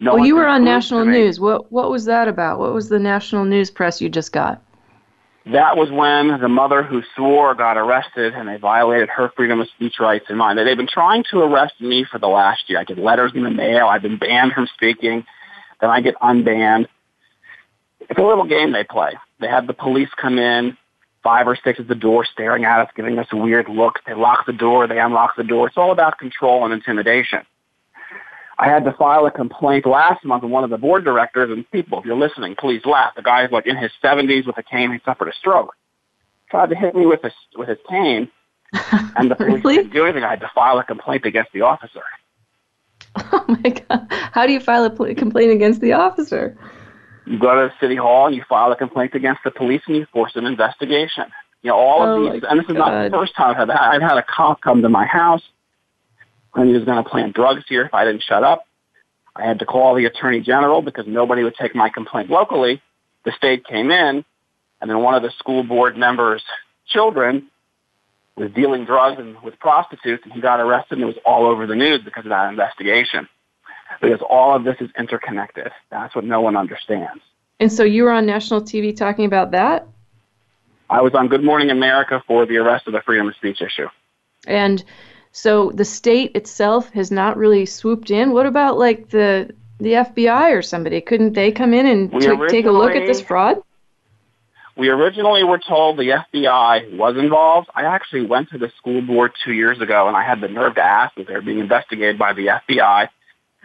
[0.00, 1.40] No well, you were on national news.
[1.40, 2.58] What what was that about?
[2.58, 4.62] What was the national news press you just got?
[5.52, 9.68] That was when the mother who swore got arrested, and they violated her freedom of
[9.68, 10.56] speech rights and mine.
[10.56, 12.78] They've been trying to arrest me for the last year.
[12.78, 13.86] I get letters in the mail.
[13.86, 15.24] I've been banned from speaking.
[15.80, 16.86] Then I get unbanned.
[18.00, 19.14] It's a little game they play.
[19.40, 20.76] They have the police come in,
[21.22, 24.00] five or six at the door staring at us, giving us a weird look.
[24.06, 25.68] They lock the door, they unlock the door.
[25.68, 27.40] It's all about control and intimidation.
[28.60, 31.70] I had to file a complaint last month with one of the board directors, and
[31.70, 33.14] people, if you're listening, please laugh.
[33.14, 34.90] The guy's like in his 70s with a cane.
[34.92, 35.76] He suffered a stroke.
[36.50, 38.28] Tried to hit me with his with his cane,
[39.16, 39.76] and the police really?
[39.76, 40.24] didn't do anything.
[40.24, 42.02] I had to file a complaint against the officer.
[43.30, 44.06] Oh my god!
[44.10, 46.56] How do you file a pl- complaint against the officer?
[47.28, 50.06] You go to City Hall and you file a complaint against the police and you
[50.12, 51.24] force an investigation.
[51.62, 53.70] You know, all oh of these, and this is not the first time I've had,
[53.70, 55.42] I've had a cop come to my house
[56.54, 58.64] and he was going to plant drugs here if I didn't shut up.
[59.36, 62.80] I had to call the attorney general because nobody would take my complaint locally.
[63.24, 64.24] The state came in
[64.80, 66.42] and then one of the school board members'
[66.86, 67.48] children
[68.36, 71.66] was dealing drugs and with prostitutes, and he got arrested, and it was all over
[71.66, 73.28] the news because of that investigation.
[74.00, 75.70] Because all of this is interconnected.
[75.90, 77.22] That's what no one understands.
[77.60, 79.86] And so you were on national TV talking about that?
[80.90, 83.88] I was on Good Morning America for the arrest of the freedom of speech issue.
[84.46, 84.82] And
[85.32, 88.32] so the state itself has not really swooped in.
[88.32, 91.00] What about like the the FBI or somebody?
[91.00, 93.58] Couldn't they come in and t- take a look at this fraud?
[94.76, 97.68] We originally were told the FBI was involved.
[97.74, 100.76] I actually went to the school board two years ago and I had the nerve
[100.76, 103.08] to ask if they were being investigated by the FBI.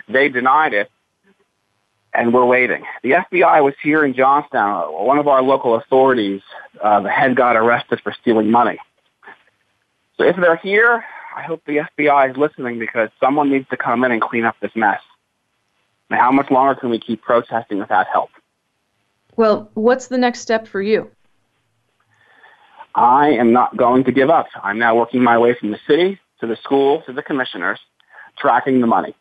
[0.07, 0.89] They denied it
[2.13, 2.83] and we're waiting.
[3.01, 4.93] The FBI was here in Johnstown.
[4.93, 6.41] One of our local authorities,
[6.81, 8.77] uh, the head got arrested for stealing money.
[10.17, 11.03] So if they're here,
[11.35, 14.55] I hope the FBI is listening because someone needs to come in and clean up
[14.61, 15.01] this mess.
[16.09, 18.29] Now, how much longer can we keep protesting without help?
[19.35, 21.09] Well, what's the next step for you?
[22.93, 24.45] I am not going to give up.
[24.61, 27.79] I'm now working my way from the city to the school to the commissioners,
[28.37, 29.15] tracking the money.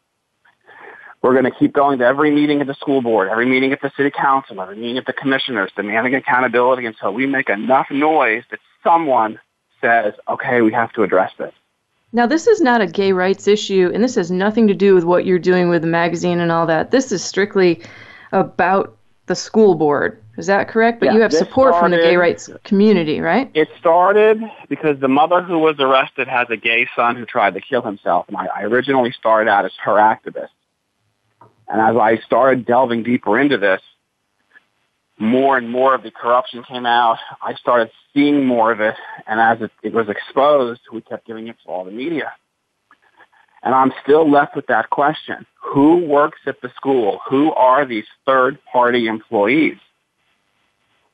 [1.23, 3.81] We're going to keep going to every meeting at the school board, every meeting at
[3.81, 8.43] the city council, every meeting at the commissioners, demanding accountability until we make enough noise
[8.51, 9.39] that someone
[9.81, 11.53] says, okay, we have to address this.
[12.13, 15.05] Now, this is not a gay rights issue, and this has nothing to do with
[15.05, 16.91] what you're doing with the magazine and all that.
[16.91, 17.83] This is strictly
[18.33, 18.97] about
[19.27, 20.23] the school board.
[20.37, 21.01] Is that correct?
[21.01, 23.51] But yeah, you have support started, from the gay rights community, right?
[23.55, 27.61] It started because the mother who was arrested has a gay son who tried to
[27.61, 28.27] kill himself.
[28.29, 30.49] And I, I originally started out as her activist.
[31.73, 33.81] And as I started delving deeper into this,
[35.19, 37.17] more and more of the corruption came out.
[37.41, 38.95] I started seeing more of it.
[39.27, 42.33] And as it, it was exposed, we kept giving it to all the media.
[43.63, 45.47] And I'm still left with that question.
[45.73, 47.21] Who works at the school?
[47.31, 49.79] Who are these third party employees?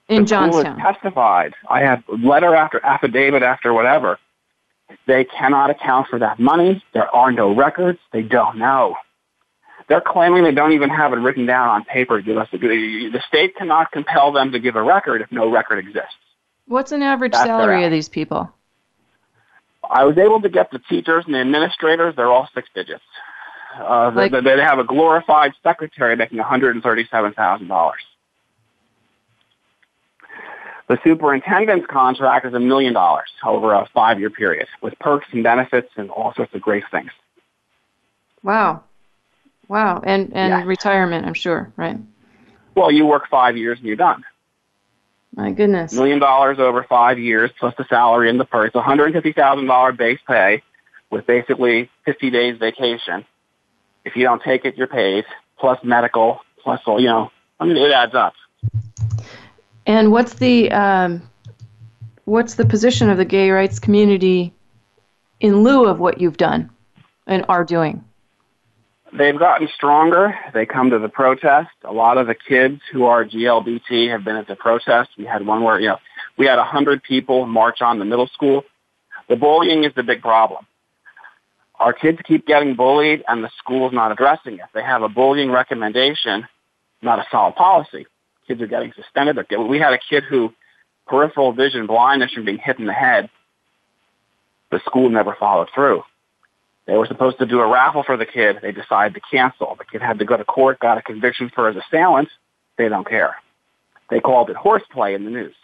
[0.08, 0.78] In the Johnstown.
[0.78, 1.54] Testified.
[1.68, 4.18] I have letter after affidavit after whatever.
[5.06, 6.82] They cannot account for that money.
[6.94, 8.00] There are no records.
[8.12, 8.96] They don't know.
[9.88, 12.20] They're claiming they don't even have it written down on paper.
[12.20, 16.14] The state cannot compel them to give a record if no record exists.
[16.66, 18.52] What's an average That's salary of these people?
[19.90, 22.14] I was able to get the teachers and the administrators.
[22.14, 23.02] They're all six digits.
[23.78, 27.92] Uh, like, they, they have a glorified secretary making $137,000.
[30.88, 35.90] The superintendent's contract is a million dollars over a five-year period with perks and benefits
[35.96, 37.10] and all sorts of great things.
[38.42, 38.84] Wow.
[39.68, 40.00] Wow.
[40.02, 40.64] And, and yeah.
[40.64, 41.98] retirement, I'm sure, right?
[42.74, 44.24] Well, you work five years and you're done.
[45.34, 45.92] My goodness.
[45.92, 48.74] Million dollars over five years plus the salary and the perks.
[48.74, 50.62] $150,000 base pay
[51.10, 53.24] with basically 50 days vacation.
[54.04, 55.24] If you don't take it, you're paid,
[55.58, 58.34] plus medical, plus all, you know, I mean, it adds up.
[59.86, 61.28] And what's the, um,
[62.24, 64.54] what's the position of the gay rights community
[65.40, 66.70] in lieu of what you've done
[67.26, 68.04] and are doing?
[69.16, 70.34] They've gotten stronger.
[70.52, 71.70] They come to the protest.
[71.84, 75.10] A lot of the kids who are GLBT have been at the protest.
[75.16, 75.98] We had one where, you know,
[76.36, 78.64] we had a hundred people march on the middle school.
[79.28, 80.66] The bullying is the big problem.
[81.78, 84.66] Our kids keep getting bullied and the school's not addressing it.
[84.74, 86.46] They have a bullying recommendation,
[87.02, 88.06] not a solid policy.
[88.46, 89.38] Kids are getting suspended.
[89.68, 90.52] We had a kid who
[91.06, 93.30] peripheral vision blindness from being hit in the head.
[94.70, 96.02] The school never followed through.
[96.88, 98.60] They were supposed to do a raffle for the kid.
[98.62, 99.76] They decided to cancel.
[99.76, 102.30] The kid had to go to court, got a conviction for his assailant.
[102.78, 103.36] They don't care.
[104.08, 105.54] They called it horseplay in the news.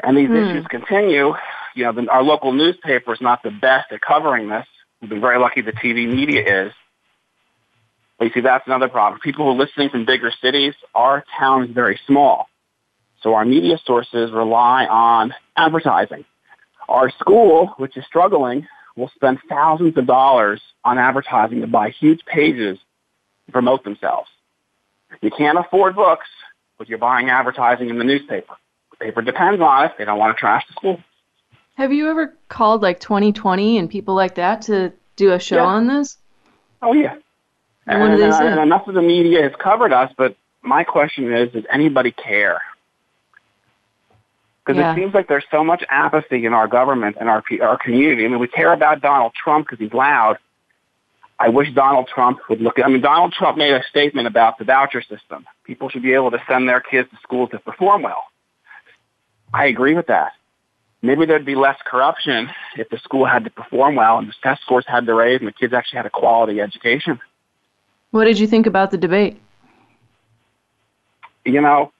[0.00, 0.50] And these mm.
[0.50, 1.34] issues continue.
[1.74, 4.66] You know, the, our local newspaper is not the best at covering this.
[5.00, 6.72] We've been very lucky the TV media is.
[8.16, 9.20] But you see, that's another problem.
[9.20, 12.46] People who are listening from bigger cities, our town is very small.
[13.20, 16.24] So our media sources rely on advertising.
[16.88, 22.24] Our school, which is struggling, will spend thousands of dollars on advertising to buy huge
[22.26, 22.78] pages
[23.46, 24.28] to promote themselves.
[25.20, 26.26] You can't afford books,
[26.78, 28.54] but you're buying advertising in the newspaper.
[28.90, 29.92] The paper depends on it.
[29.98, 31.00] They don't want to trash the school.
[31.76, 35.64] Have you ever called like 2020 and people like that to do a show yeah.
[35.64, 36.18] on this?
[36.82, 37.16] Oh yeah.
[37.86, 41.32] And, and, uh, and, and enough of the media has covered us, but my question
[41.32, 42.60] is, does anybody care?
[44.64, 44.92] Because yeah.
[44.92, 48.24] it seems like there's so much apathy in our government and our our community.
[48.24, 50.38] I mean, we care about Donald Trump because he's loud.
[51.38, 54.56] I wish Donald Trump would look at, I mean, Donald Trump made a statement about
[54.58, 55.44] the voucher system.
[55.64, 58.22] People should be able to send their kids to school to perform well.
[59.52, 60.32] I agree with that.
[61.02, 64.62] Maybe there'd be less corruption if the school had to perform well and the test
[64.62, 67.20] scores had to raise and the kids actually had a quality education.
[68.10, 69.40] What did you think about the debate?
[71.44, 71.92] You know,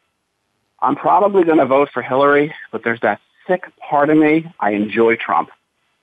[0.84, 4.72] I'm probably going to vote for Hillary, but there's that sick part of me, I
[4.72, 5.50] enjoy Trump.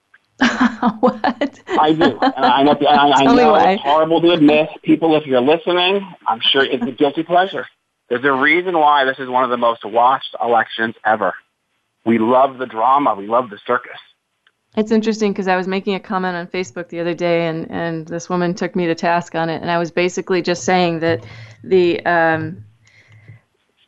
[0.39, 1.59] what?
[1.67, 2.17] I do.
[2.19, 4.69] And I know, I, I know it's horrible to admit.
[4.81, 7.67] People, if you're listening, I'm sure it's a guilty pleasure.
[8.09, 11.33] There's a reason why this is one of the most watched elections ever.
[12.03, 13.13] We love the drama.
[13.13, 13.99] We love the circus.
[14.75, 18.07] It's interesting because I was making a comment on Facebook the other day, and, and
[18.07, 21.23] this woman took me to task on it, and I was basically just saying that
[21.63, 22.65] the um,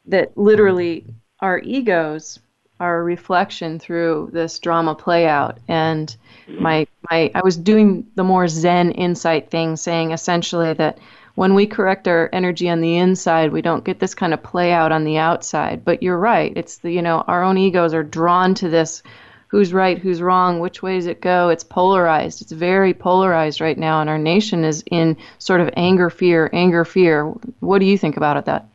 [0.05, 1.05] that literally
[1.39, 2.39] our egos
[2.79, 6.15] are a reflection through this drama play out, and
[6.47, 10.97] my my I was doing the more Zen insight thing, saying essentially that
[11.35, 14.71] when we correct our energy on the inside, we don't get this kind of play
[14.71, 15.85] out on the outside.
[15.85, 19.03] But you're right; it's the you know our own egos are drawn to this
[19.53, 21.49] who's right, who's wrong, which way does it go?
[21.49, 22.41] It's polarized.
[22.41, 26.83] It's very polarized right now, and our nation is in sort of anger, fear, anger,
[26.83, 27.25] fear.
[27.59, 28.67] What do you think about it that?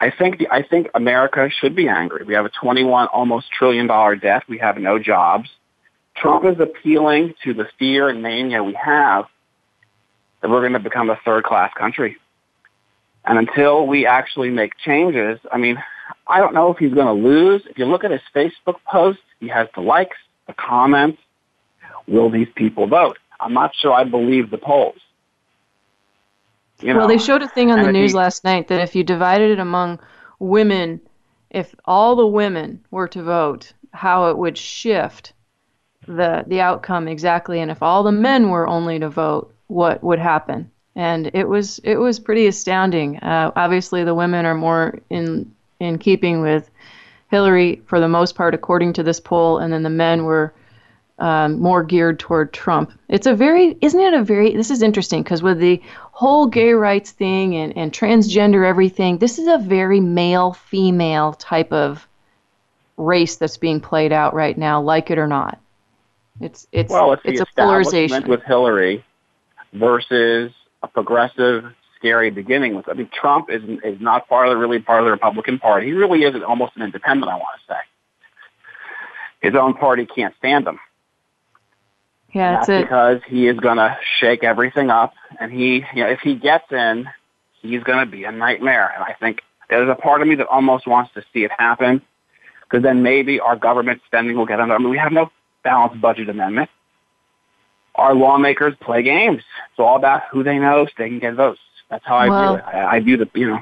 [0.00, 2.24] I think the, I think America should be angry.
[2.24, 4.44] We have a 21 almost trillion dollar debt.
[4.48, 5.50] We have no jobs.
[6.16, 9.26] Trump is appealing to the fear and mania we have
[10.40, 12.16] that we're going to become a third class country.
[13.24, 15.76] And until we actually make changes, I mean,
[16.26, 17.62] I don't know if he's going to lose.
[17.68, 21.18] If you look at his Facebook posts, he has the likes, the comments.
[22.08, 23.18] Will these people vote?
[23.38, 24.96] I'm not sure I believe the polls.
[26.82, 28.94] You know, well, they showed a thing on the news he, last night that if
[28.94, 30.00] you divided it among
[30.38, 31.00] women,
[31.50, 35.32] if all the women were to vote, how it would shift
[36.06, 40.18] the the outcome exactly, and if all the men were only to vote, what would
[40.18, 40.70] happen?
[40.96, 43.18] And it was it was pretty astounding.
[43.18, 46.70] Uh, obviously, the women are more in in keeping with
[47.30, 50.52] Hillary for the most part, according to this poll, and then the men were
[51.20, 52.92] um, more geared toward Trump.
[53.08, 55.80] It's a very, isn't it a very, this is interesting because with the
[56.20, 61.72] whole gay rights thing and, and transgender everything, this is a very male female type
[61.72, 62.06] of
[62.98, 65.58] race that's being played out right now, like it or not.
[66.38, 69.02] It's it's well, it's, it's a polarization with Hillary
[69.72, 70.52] versus
[70.82, 71.64] a progressive
[71.96, 72.86] scary beginning with.
[72.90, 75.86] I mean, Trump is is not part of the, really part of the Republican Party.
[75.86, 77.32] He really is almost an independent.
[77.32, 77.80] I want to say
[79.40, 80.78] his own party can't stand him.
[82.34, 86.10] Yeah, that's, that's because he is going to shake everything up, and he, you know,
[86.10, 87.08] if he gets in,
[87.62, 88.92] he's going to be a nightmare.
[88.94, 92.02] And I think there's a part of me that almost wants to see it happen,
[92.62, 94.74] because then maybe our government spending will get under.
[94.74, 95.30] I mean, we have no
[95.64, 96.70] balanced budget amendment.
[97.96, 99.42] Our lawmakers play games.
[99.70, 101.60] It's all about who they know so they can get votes.
[101.90, 102.64] That's how I well, view it.
[102.66, 103.60] I, I view the you know.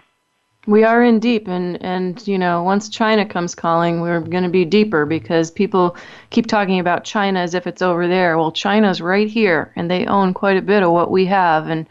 [0.66, 4.50] We are in deep, and and you know, once China comes calling, we're going to
[4.50, 5.96] be deeper because people
[6.30, 8.36] keep talking about China as if it's over there.
[8.36, 11.86] Well, China's right here, and they own quite a bit of what we have, and.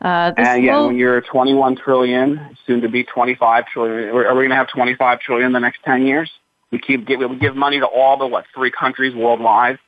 [0.00, 4.50] Uh, and yeah, when you're 21 trillion, soon to be 25 trillion, are we going
[4.50, 6.30] to have 25 trillion in the next 10 years?
[6.70, 9.78] We keep give, we give money to all the what three countries worldwide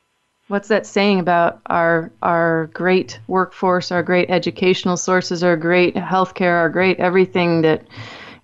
[0.48, 6.58] what's that saying about our our great workforce, our great educational sources, our great healthcare,
[6.58, 7.82] our great everything that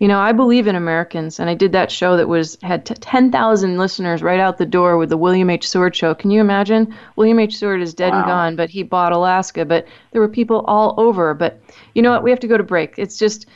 [0.03, 2.95] you know, I believe in Americans, and I did that show that was had t-
[2.95, 5.69] 10,000 listeners right out the door with the William H.
[5.69, 6.13] Seward show.
[6.13, 6.93] Can you imagine?
[7.15, 7.57] William H.
[7.57, 8.19] Seward is dead wow.
[8.19, 9.65] and gone, but he bought Alaska.
[9.65, 11.35] But there were people all over.
[11.35, 11.61] But
[11.95, 12.25] you know what?
[12.25, 12.95] We have to go to break.
[12.97, 13.47] It's just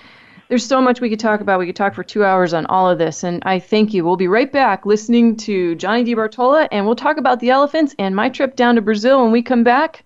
[0.49, 1.59] there's so much we could talk about.
[1.59, 4.05] We could talk for two hours on all of this, and I thank you.
[4.05, 8.15] We'll be right back listening to Johnny DeBartola, and we'll talk about the elephants and
[8.15, 10.05] my trip down to Brazil when we come back.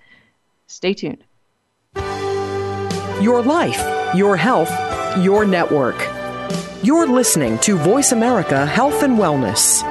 [0.66, 1.24] Stay tuned.
[3.20, 4.70] Your life, your health,
[5.18, 6.08] your network.
[6.82, 9.84] You're listening to Voice America Health and Wellness.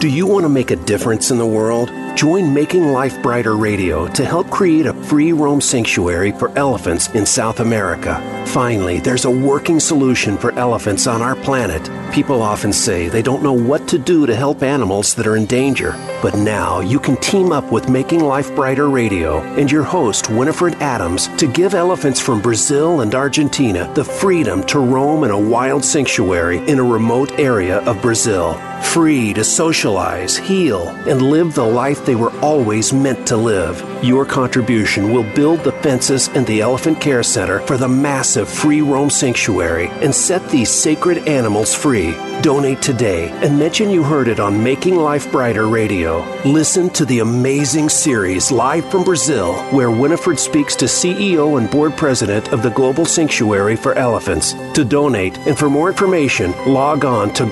[0.00, 1.90] Do you want to make a difference in the world?
[2.16, 7.26] Join Making Life Brighter Radio to help create a free roam sanctuary for elephants in
[7.26, 8.22] South America.
[8.46, 11.90] Finally, there's a working solution for elephants on our planet.
[12.14, 15.44] People often say they don't know what to do to help animals that are in
[15.44, 15.92] danger.
[16.22, 20.72] But now you can team up with Making Life Brighter Radio and your host, Winifred
[20.76, 25.84] Adams, to give elephants from Brazil and Argentina the freedom to roam in a wild
[25.84, 28.58] sanctuary in a remote area of Brazil.
[28.82, 33.82] Free to socialize, heal, and live the life they were always meant to live.
[34.02, 38.80] Your contribution will build the fences and the Elephant Care Center for the massive free
[38.80, 42.12] roam sanctuary and set these sacred animals free.
[42.42, 46.20] Donate today and mention you heard it on Making Life Brighter Radio.
[46.44, 51.96] Listen to the amazing series live from Brazil, where Winifred speaks to CEO and board
[51.96, 54.52] president of the Global Sanctuary for Elephants.
[54.74, 57.46] To donate and for more information, log on to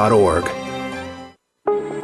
[0.00, 0.59] globalelephants.org.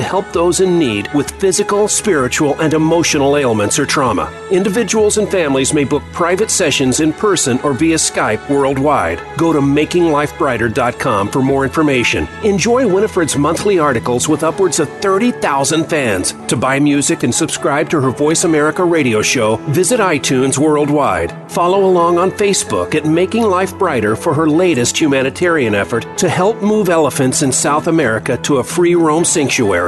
[0.00, 4.32] help those in need with physical, spiritual, and emotional ailments or trauma.
[4.50, 9.20] Individuals and families may book private sessions in person or via Skype worldwide.
[9.36, 12.28] Go to makinglifebrighter.com for more information.
[12.44, 16.34] Enjoy Winifred's monthly articles with upwards of 30,000 fans.
[16.48, 21.32] To buy music and subscribe to her Voice America radio show, visit iTunes worldwide.
[21.50, 26.62] Follow along on Facebook at Making Life Brighter for her latest humanitarian effort to help
[26.62, 29.87] move elephants in South America to a free roam sanctuary.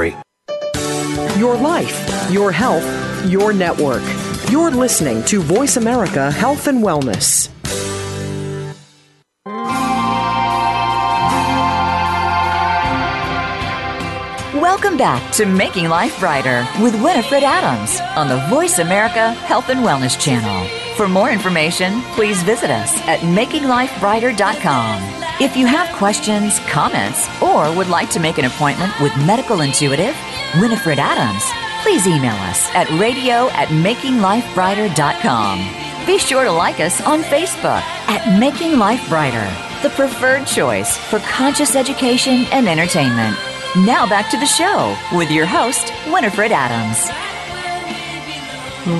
[1.37, 2.85] Your life, your health,
[3.29, 4.03] your network.
[4.49, 7.49] You're listening to Voice America Health and Wellness.
[14.53, 19.79] Welcome back to Making Life Brighter with Winifred Adams on the Voice America Health and
[19.81, 20.67] Wellness Channel.
[20.95, 25.20] For more information, please visit us at makinglifebrighter.com.
[25.41, 30.15] If you have questions, comments, or would like to make an appointment with medical intuitive
[30.59, 31.43] Winifred Adams,
[31.81, 36.05] please email us at radio at makinglifebrighter.com.
[36.05, 39.49] Be sure to like us on Facebook at Making Life Brighter,
[39.81, 43.35] the preferred choice for conscious education and entertainment.
[43.77, 47.09] Now back to the show with your host, Winifred Adams.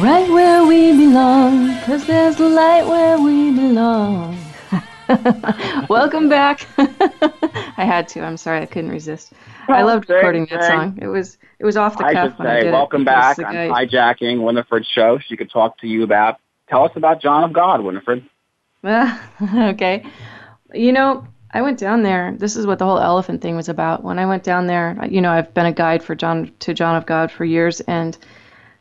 [0.02, 4.41] Right where we belong, because there's light where we belong.
[5.90, 6.68] Welcome back.
[6.78, 8.22] I had to.
[8.22, 9.34] I'm sorry, I couldn't resist.
[9.68, 11.00] I loved recording that song.
[11.02, 13.06] It was it was off the I cuff I say, did welcome it.
[13.06, 13.40] back.
[13.40, 15.20] I'm guy- hijacking Winifred's show.
[15.20, 16.40] She could talk to you about.
[16.70, 18.24] Tell us about John of God, Winifred.
[18.84, 20.06] okay.
[20.74, 22.34] You know, I went down there.
[22.38, 24.04] This is what the whole elephant thing was about.
[24.04, 26.96] When I went down there, you know, I've been a guide for John to John
[26.96, 28.18] of God for years, and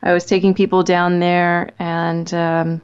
[0.02, 1.72] I was taking people down there.
[1.78, 2.82] And um,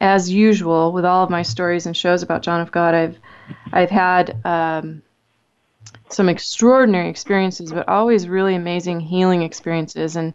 [0.00, 3.18] as usual, with all of my stories and shows about John of God, I've
[3.72, 5.02] I've had um,
[6.08, 10.16] some extraordinary experiences, but always really amazing healing experiences.
[10.16, 10.34] And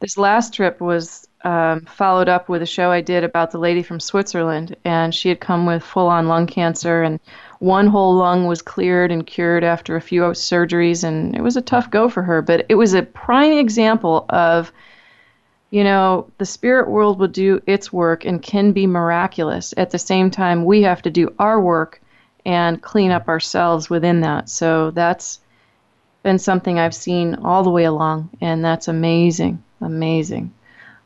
[0.00, 3.82] this last trip was um, followed up with a show I did about the lady
[3.82, 7.20] from Switzerland, and she had come with full-on lung cancer, and
[7.60, 11.62] one whole lung was cleared and cured after a few surgeries, and it was a
[11.62, 12.42] tough go for her.
[12.42, 14.72] But it was a prime example of,
[15.70, 19.74] you know, the spirit world will do its work and can be miraculous.
[19.76, 22.00] At the same time, we have to do our work
[22.44, 24.48] and clean up ourselves within that.
[24.48, 25.40] So that's
[26.22, 30.52] been something I've seen all the way along, and that's amazing, amazing.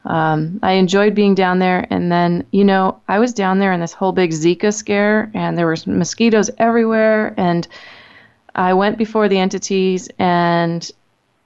[0.04, 3.80] Um, I enjoyed being down there, and then you know I was down there in
[3.80, 7.68] this whole big Zika scare, and there was mosquitoes everywhere, and
[8.54, 10.90] I went before the entities, and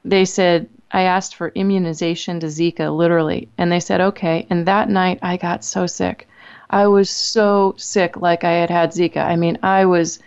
[0.04, 4.46] they said I asked for immunization to Zika, literally, and they said okay.
[4.50, 6.28] And that night I got so sick,
[6.70, 9.24] I was so sick, like I had had Zika.
[9.24, 10.18] I mean, I was.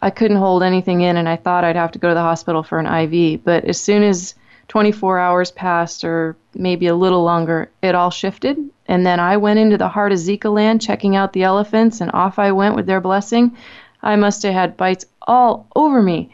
[0.00, 2.62] I couldn't hold anything in, and I thought I'd have to go to the hospital
[2.62, 3.42] for an IV.
[3.42, 4.34] But as soon as
[4.68, 8.58] 24 hours passed, or maybe a little longer, it all shifted.
[8.86, 12.12] And then I went into the heart of Zika land, checking out the elephants, and
[12.12, 13.56] off I went with their blessing.
[14.02, 16.30] I must have had bites all over me.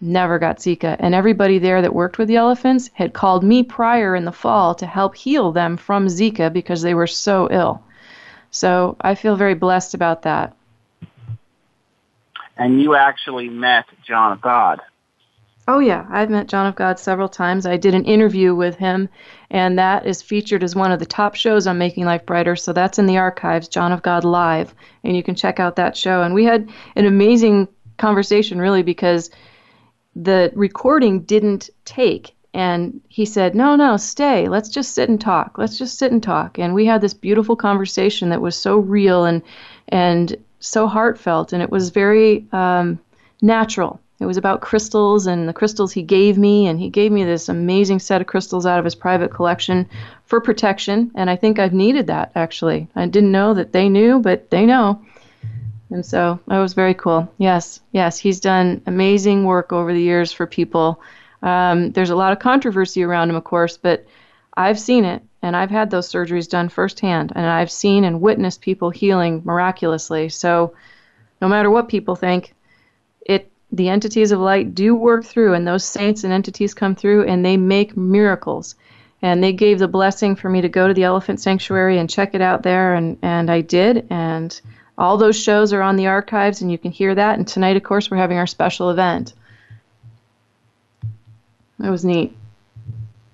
[0.00, 0.96] Never got Zika.
[0.98, 4.74] And everybody there that worked with the elephants had called me prior in the fall
[4.76, 7.82] to help heal them from Zika because they were so ill.
[8.50, 10.56] So I feel very blessed about that.
[12.56, 14.80] And you actually met John of God.
[15.68, 16.06] Oh, yeah.
[16.10, 17.64] I've met John of God several times.
[17.64, 19.08] I did an interview with him,
[19.50, 22.56] and that is featured as one of the top shows on Making Life Brighter.
[22.56, 24.74] So that's in the archives, John of God Live,
[25.04, 26.22] and you can check out that show.
[26.22, 29.30] And we had an amazing conversation, really, because
[30.14, 32.34] the recording didn't take.
[32.52, 34.48] And he said, No, no, stay.
[34.48, 35.56] Let's just sit and talk.
[35.56, 36.58] Let's just sit and talk.
[36.58, 39.42] And we had this beautiful conversation that was so real and,
[39.88, 42.98] and so heartfelt, and it was very um,
[43.40, 44.00] natural.
[44.20, 47.48] It was about crystals and the crystals he gave me, and he gave me this
[47.48, 49.88] amazing set of crystals out of his private collection
[50.26, 51.10] for protection.
[51.14, 52.86] And I think I've needed that actually.
[52.94, 55.00] I didn't know that they knew, but they know.
[55.90, 57.32] And so that was very cool.
[57.38, 61.00] Yes, yes, he's done amazing work over the years for people.
[61.42, 64.06] Um, there's a lot of controversy around him, of course, but
[64.56, 68.60] I've seen it, and I've had those surgeries done firsthand, and I've seen and witnessed
[68.60, 70.28] people healing miraculously.
[70.28, 70.74] So
[71.40, 72.54] no matter what people think,
[73.20, 77.24] it the entities of light do work through, and those saints and entities come through
[77.24, 78.74] and they make miracles.
[79.22, 82.34] And they gave the blessing for me to go to the elephant sanctuary and check
[82.34, 84.06] it out there, and, and I did.
[84.10, 84.58] And
[85.00, 87.38] all those shows are on the archives, and you can hear that.
[87.38, 89.32] And tonight, of course, we're having our special event.
[91.78, 92.36] That was neat.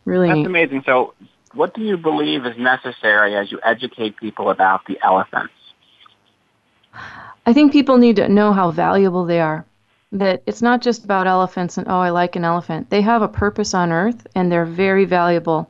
[0.05, 0.47] Really That's neat.
[0.47, 0.85] amazing.
[0.87, 1.15] So,
[1.55, 5.53] what do you believe is necessary as you educate people about the elephants?
[7.45, 9.65] I think people need to know how valuable they are.
[10.13, 12.91] That it's not just about elephants and, oh, I like an elephant.
[12.91, 15.69] They have a purpose on earth and they're very valuable.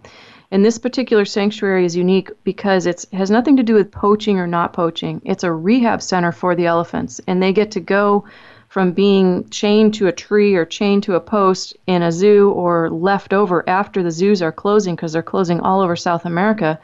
[0.50, 4.46] And this particular sanctuary is unique because it has nothing to do with poaching or
[4.46, 5.20] not poaching.
[5.24, 8.24] It's a rehab center for the elephants, and they get to go
[8.68, 12.90] from being chained to a tree or chained to a post in a zoo or
[12.90, 16.78] left over after the zoos are closing because they're closing all over South America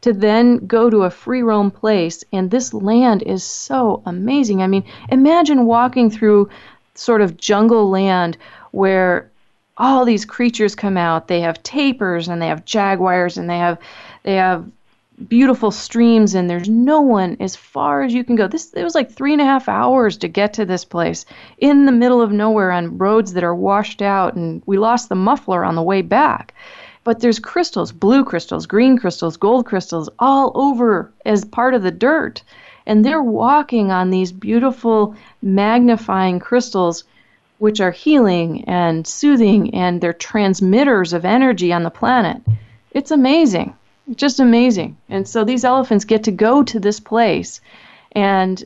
[0.00, 2.24] to then go to a free roam place.
[2.32, 4.62] And this land is so amazing.
[4.62, 6.50] I mean, imagine walking through
[6.94, 8.36] sort of jungle land
[8.70, 9.30] where
[9.76, 11.28] all these creatures come out.
[11.28, 13.78] They have tapirs and they have jaguars and they have
[14.22, 14.64] they have
[15.28, 18.46] beautiful streams and there's no one as far as you can go.
[18.46, 21.24] This it was like three and a half hours to get to this place
[21.58, 25.14] in the middle of nowhere on roads that are washed out and we lost the
[25.14, 26.54] muffler on the way back.
[27.02, 31.90] But there's crystals, blue crystals, green crystals, gold crystals all over as part of the
[31.90, 32.42] dirt.
[32.86, 37.04] And they're walking on these beautiful magnifying crystals
[37.64, 42.36] which are healing and soothing and they're transmitters of energy on the planet.
[42.90, 43.74] It's amazing.
[44.16, 44.98] Just amazing.
[45.08, 47.62] And so these elephants get to go to this place.
[48.12, 48.62] And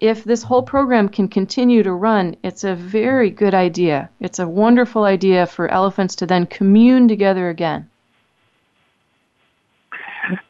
[0.00, 4.10] if this whole program can continue to run, it's a very good idea.
[4.18, 7.88] It's a wonderful idea for elephants to then commune together again.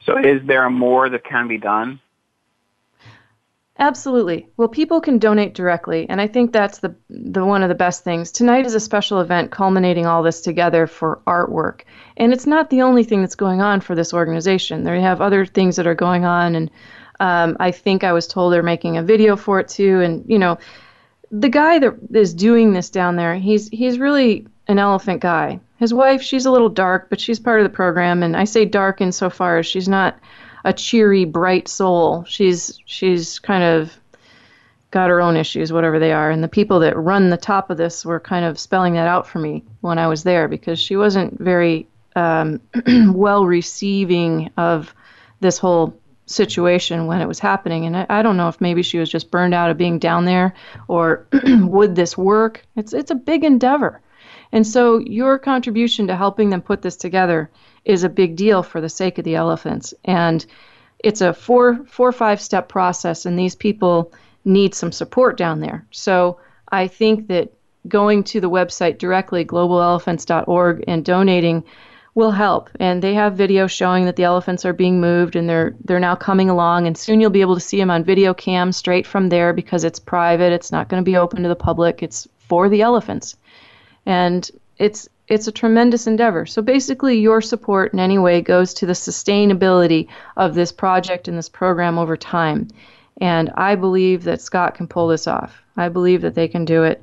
[0.06, 2.00] So, is there more that can be done?
[3.82, 4.46] Absolutely.
[4.56, 8.04] Well, people can donate directly, and I think that's the the one of the best
[8.04, 8.30] things.
[8.30, 11.80] Tonight is a special event culminating all this together for artwork,
[12.16, 14.84] and it's not the only thing that's going on for this organization.
[14.84, 16.70] They have other things that are going on, and
[17.18, 20.00] um, I think I was told they're making a video for it too.
[20.00, 20.58] And you know,
[21.32, 25.58] the guy that is doing this down there, he's he's really an elephant guy.
[25.80, 28.64] His wife, she's a little dark, but she's part of the program, and I say
[28.64, 30.20] dark insofar as she's not
[30.64, 32.24] a cheery, bright soul.
[32.24, 33.92] She's she's kind of
[34.92, 36.30] got her own issues, whatever they are.
[36.30, 39.26] And the people that run the top of this were kind of spelling that out
[39.26, 44.94] for me when I was there because she wasn't very um, well receiving of
[45.40, 47.86] this whole situation when it was happening.
[47.86, 50.26] And I, I, don't know if maybe she was just burned out of being down
[50.26, 50.54] there
[50.88, 52.62] or would this work?
[52.76, 54.01] It's it's a big endeavor.
[54.52, 57.50] And so your contribution to helping them put this together
[57.84, 59.94] is a big deal for the sake of the elephants.
[60.04, 60.44] And
[60.98, 64.12] it's a four four five step process and these people
[64.44, 65.86] need some support down there.
[65.90, 66.38] So
[66.70, 67.52] I think that
[67.88, 71.64] going to the website directly, globalelephants.org, and donating
[72.14, 72.68] will help.
[72.78, 76.14] And they have videos showing that the elephants are being moved and they're they're now
[76.14, 79.28] coming along and soon you'll be able to see them on video cam straight from
[79.28, 80.52] there because it's private.
[80.52, 82.02] It's not going to be open to the public.
[82.02, 83.36] It's for the elephants.
[84.06, 86.44] And it's it's a tremendous endeavor.
[86.44, 91.38] So basically, your support in any way goes to the sustainability of this project and
[91.38, 92.68] this program over time.
[93.20, 95.62] And I believe that Scott can pull this off.
[95.76, 97.02] I believe that they can do it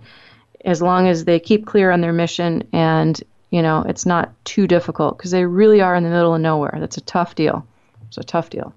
[0.65, 3.19] as long as they keep clear on their mission and,
[3.49, 6.75] you know, it's not too difficult because they really are in the middle of nowhere.
[6.79, 7.65] That's a tough deal.
[8.07, 8.73] It's a tough deal.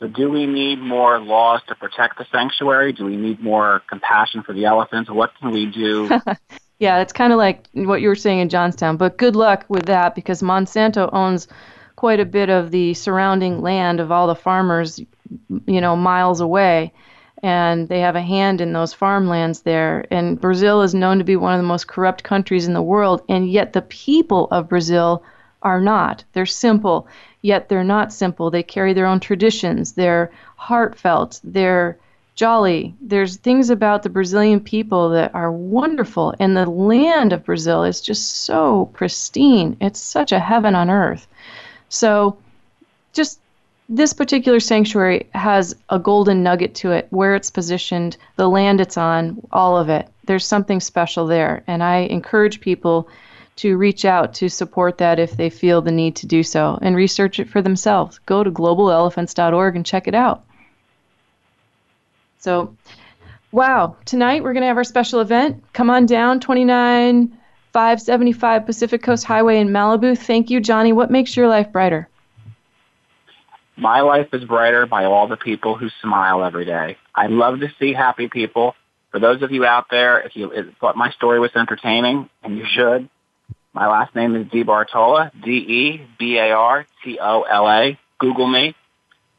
[0.00, 2.92] So, do we need more laws to protect the sanctuary?
[2.92, 5.10] Do we need more compassion for the elephants?
[5.10, 6.08] What can we do
[6.78, 9.86] Yeah, it's kind of like what you were saying in Johnstown, but good luck with
[9.86, 11.46] that because Monsanto owns
[11.96, 15.00] quite a bit of the surrounding land of all the farmers,
[15.66, 16.92] you know, miles away.
[17.42, 20.06] And they have a hand in those farmlands there.
[20.10, 23.22] And Brazil is known to be one of the most corrupt countries in the world.
[23.28, 25.22] And yet the people of Brazil
[25.62, 26.24] are not.
[26.32, 27.06] They're simple,
[27.42, 28.50] yet they're not simple.
[28.50, 29.92] They carry their own traditions.
[29.92, 31.40] They're heartfelt.
[31.44, 31.98] They're
[32.34, 32.94] jolly.
[33.00, 38.00] There's things about the Brazilian people that are wonderful, and the land of Brazil is
[38.00, 39.76] just so pristine.
[39.80, 41.26] It's such a heaven on earth.
[41.88, 42.36] So,
[43.12, 43.38] just
[43.88, 48.96] this particular sanctuary has a golden nugget to it where it's positioned, the land it's
[48.96, 50.08] on, all of it.
[50.24, 53.08] There's something special there, and I encourage people
[53.56, 56.96] to reach out to support that if they feel the need to do so and
[56.96, 58.18] research it for themselves.
[58.26, 60.42] Go to globalelephants.org and check it out.
[62.44, 62.76] So,
[63.52, 65.64] wow, tonight we're going to have our special event.
[65.72, 70.18] Come on down, 29575 Pacific Coast Highway in Malibu.
[70.18, 70.92] Thank you, Johnny.
[70.92, 72.06] What makes your life brighter?
[73.78, 76.98] My life is brighter by all the people who smile every day.
[77.14, 78.74] I love to see happy people.
[79.10, 82.66] For those of you out there, if you thought my story was entertaining, and you
[82.70, 83.08] should,
[83.72, 85.98] my last name is DeBartola, D-E-B-A-R-T-O-L-A.
[88.18, 88.74] Google me.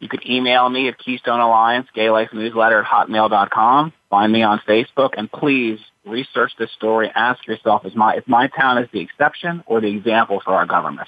[0.06, 3.92] You could email me at Keystone Alliance, Gay Life Newsletter at hotmail.com.
[4.12, 7.12] Find me on Facebook, and please research this story.
[7.16, 10.68] Ask yourself, is my, if my town is the exception or the example for our
[10.68, 11.08] government?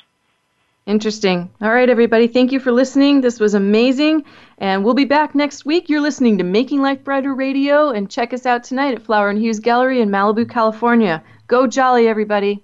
[0.87, 1.51] Interesting.
[1.61, 2.25] All right, everybody.
[2.25, 3.21] Thank you for listening.
[3.21, 4.23] This was amazing.
[4.57, 5.89] And we'll be back next week.
[5.89, 7.91] You're listening to Making Life Brighter Radio.
[7.91, 11.23] And check us out tonight at Flower and Hughes Gallery in Malibu, California.
[11.45, 12.63] Go jolly, everybody.